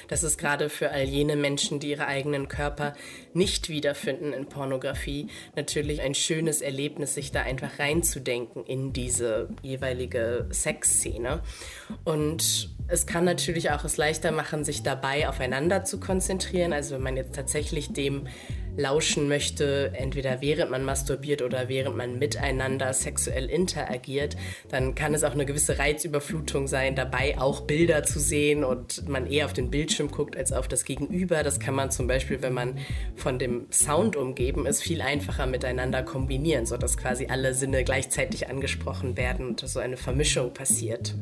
Das 0.09 0.23
ist 0.23 0.37
gerade 0.37 0.69
für 0.69 0.91
all 0.91 1.03
jene 1.03 1.37
Menschen, 1.37 1.79
die 1.79 1.91
ihre 1.91 2.07
eigenen 2.07 2.49
Körper 2.49 2.95
nicht 3.33 3.69
wiederfinden 3.69 4.33
in 4.33 4.47
Pornografie, 4.47 5.27
natürlich 5.55 6.01
ein 6.01 6.15
schönes 6.15 6.61
Erlebnis, 6.61 7.15
sich 7.15 7.31
da 7.31 7.43
einfach 7.43 7.79
reinzudenken 7.79 8.65
in 8.65 8.91
diese 8.91 9.49
jeweilige 9.61 10.47
Sexszene. 10.51 11.41
Und 12.03 12.69
es 12.89 13.05
kann 13.05 13.25
natürlich 13.25 13.36
auch 13.71 13.83
es 13.83 13.97
leichter 13.97 14.31
machen, 14.31 14.63
sich 14.63 14.83
dabei 14.83 15.27
aufeinander 15.27 15.83
zu 15.83 15.99
konzentrieren. 15.99 16.73
Also 16.73 16.95
wenn 16.95 17.03
man 17.03 17.17
jetzt 17.17 17.35
tatsächlich 17.35 17.93
dem 17.93 18.27
lauschen 18.77 19.27
möchte, 19.27 19.91
entweder 19.93 20.41
während 20.41 20.71
man 20.71 20.83
masturbiert 20.85 21.41
oder 21.41 21.67
während 21.67 21.97
man 21.97 22.19
miteinander 22.19 22.93
sexuell 22.93 23.49
interagiert, 23.49 24.37
dann 24.69 24.95
kann 24.95 25.13
es 25.13 25.23
auch 25.23 25.31
eine 25.31 25.45
gewisse 25.45 25.79
Reizüberflutung 25.79 26.67
sein, 26.67 26.95
dabei 26.95 27.39
auch 27.39 27.61
Bilder 27.61 28.03
zu 28.03 28.19
sehen 28.19 28.63
und 28.63 29.09
man 29.09 29.27
eher 29.27 29.45
auf 29.45 29.53
den 29.53 29.71
Bildschirm 29.71 30.11
guckt 30.11 30.37
als 30.37 30.53
auf 30.53 30.67
das 30.67 30.85
Gegenüber. 30.85 31.43
Das 31.43 31.59
kann 31.59 31.75
man 31.75 31.91
zum 31.91 32.07
Beispiel, 32.07 32.41
wenn 32.41 32.53
man 32.53 32.77
von 33.15 33.39
dem 33.39 33.65
Sound 33.71 34.15
umgeben 34.15 34.65
ist, 34.65 34.83
viel 34.83 35.01
einfacher 35.01 35.47
miteinander 35.47 36.03
kombinieren, 36.03 36.65
sodass 36.65 36.97
quasi 36.97 37.27
alle 37.27 37.53
Sinne 37.53 37.83
gleichzeitig 37.83 38.49
angesprochen 38.49 39.17
werden 39.17 39.49
und 39.49 39.59
so 39.59 39.79
eine 39.79 39.97
Vermischung 39.97 40.53
passiert. 40.53 41.15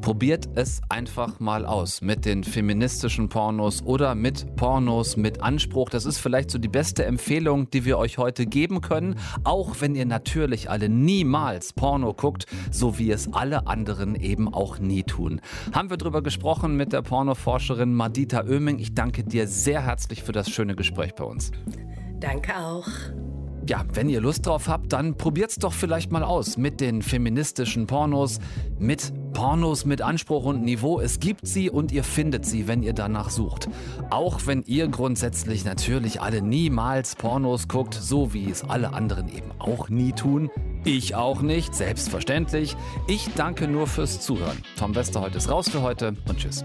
Probiert 0.00 0.50
es 0.54 0.82
einfach 0.90 1.40
mal 1.40 1.64
aus 1.64 2.02
mit 2.02 2.26
den 2.26 2.44
feministischen 2.44 3.30
Pornos 3.30 3.82
oder 3.82 4.14
mit 4.14 4.54
Pornos 4.54 5.16
mit 5.16 5.42
Anspruch. 5.42 5.88
Das 5.88 6.04
ist 6.04 6.18
vielleicht 6.18 6.50
so 6.50 6.58
die 6.58 6.68
beste 6.68 6.83
Empfehlung, 6.92 7.70
die 7.70 7.84
wir 7.84 7.98
euch 7.98 8.18
heute 8.18 8.46
geben 8.46 8.80
können. 8.80 9.16
Auch 9.44 9.80
wenn 9.80 9.94
ihr 9.94 10.06
natürlich 10.06 10.70
alle 10.70 10.88
niemals 10.88 11.72
Porno 11.72 12.12
guckt, 12.12 12.46
so 12.70 12.98
wie 12.98 13.10
es 13.10 13.32
alle 13.32 13.66
anderen 13.66 14.14
eben 14.14 14.52
auch 14.52 14.78
nie 14.78 15.02
tun. 15.02 15.40
Haben 15.72 15.90
wir 15.90 15.96
darüber 15.96 16.22
gesprochen 16.22 16.76
mit 16.76 16.92
der 16.92 17.02
Pornoforscherin 17.02 17.94
Madita 17.94 18.44
Oeming. 18.44 18.78
Ich 18.78 18.94
danke 18.94 19.24
dir 19.24 19.46
sehr 19.46 19.82
herzlich 19.84 20.22
für 20.22 20.32
das 20.32 20.50
schöne 20.50 20.76
Gespräch 20.76 21.14
bei 21.14 21.24
uns. 21.24 21.50
Danke 22.20 22.56
auch. 22.56 22.88
Ja, 23.66 23.84
wenn 23.94 24.08
ihr 24.08 24.20
Lust 24.20 24.46
drauf 24.46 24.68
habt, 24.68 24.92
dann 24.92 25.16
probiert's 25.16 25.56
doch 25.56 25.72
vielleicht 25.72 26.12
mal 26.12 26.22
aus 26.22 26.56
mit 26.56 26.80
den 26.80 27.00
feministischen 27.00 27.86
Pornos, 27.86 28.38
mit 28.78 29.12
Pornos 29.34 29.84
mit 29.84 30.00
Anspruch 30.00 30.44
und 30.44 30.62
Niveau. 30.62 31.00
Es 31.00 31.18
gibt 31.18 31.46
sie 31.46 31.68
und 31.68 31.92
ihr 31.92 32.04
findet 32.04 32.46
sie, 32.46 32.68
wenn 32.68 32.82
ihr 32.82 32.92
danach 32.92 33.30
sucht. 33.30 33.68
Auch 34.10 34.46
wenn 34.46 34.62
ihr 34.62 34.88
grundsätzlich 34.88 35.64
natürlich 35.64 36.20
alle 36.22 36.40
niemals 36.40 37.16
Pornos 37.16 37.68
guckt, 37.68 37.94
so 37.94 38.32
wie 38.32 38.50
es 38.50 38.62
alle 38.62 38.94
anderen 38.94 39.28
eben 39.28 39.50
auch 39.58 39.88
nie 39.88 40.12
tun. 40.12 40.50
Ich 40.84 41.14
auch 41.14 41.42
nicht, 41.42 41.74
selbstverständlich. 41.74 42.76
Ich 43.08 43.28
danke 43.34 43.66
nur 43.66 43.86
fürs 43.86 44.20
Zuhören. 44.20 44.58
Tom 44.78 44.94
Westerholt 44.94 45.34
ist 45.34 45.50
raus 45.50 45.68
für 45.68 45.82
heute 45.82 46.16
und 46.28 46.38
tschüss. 46.38 46.64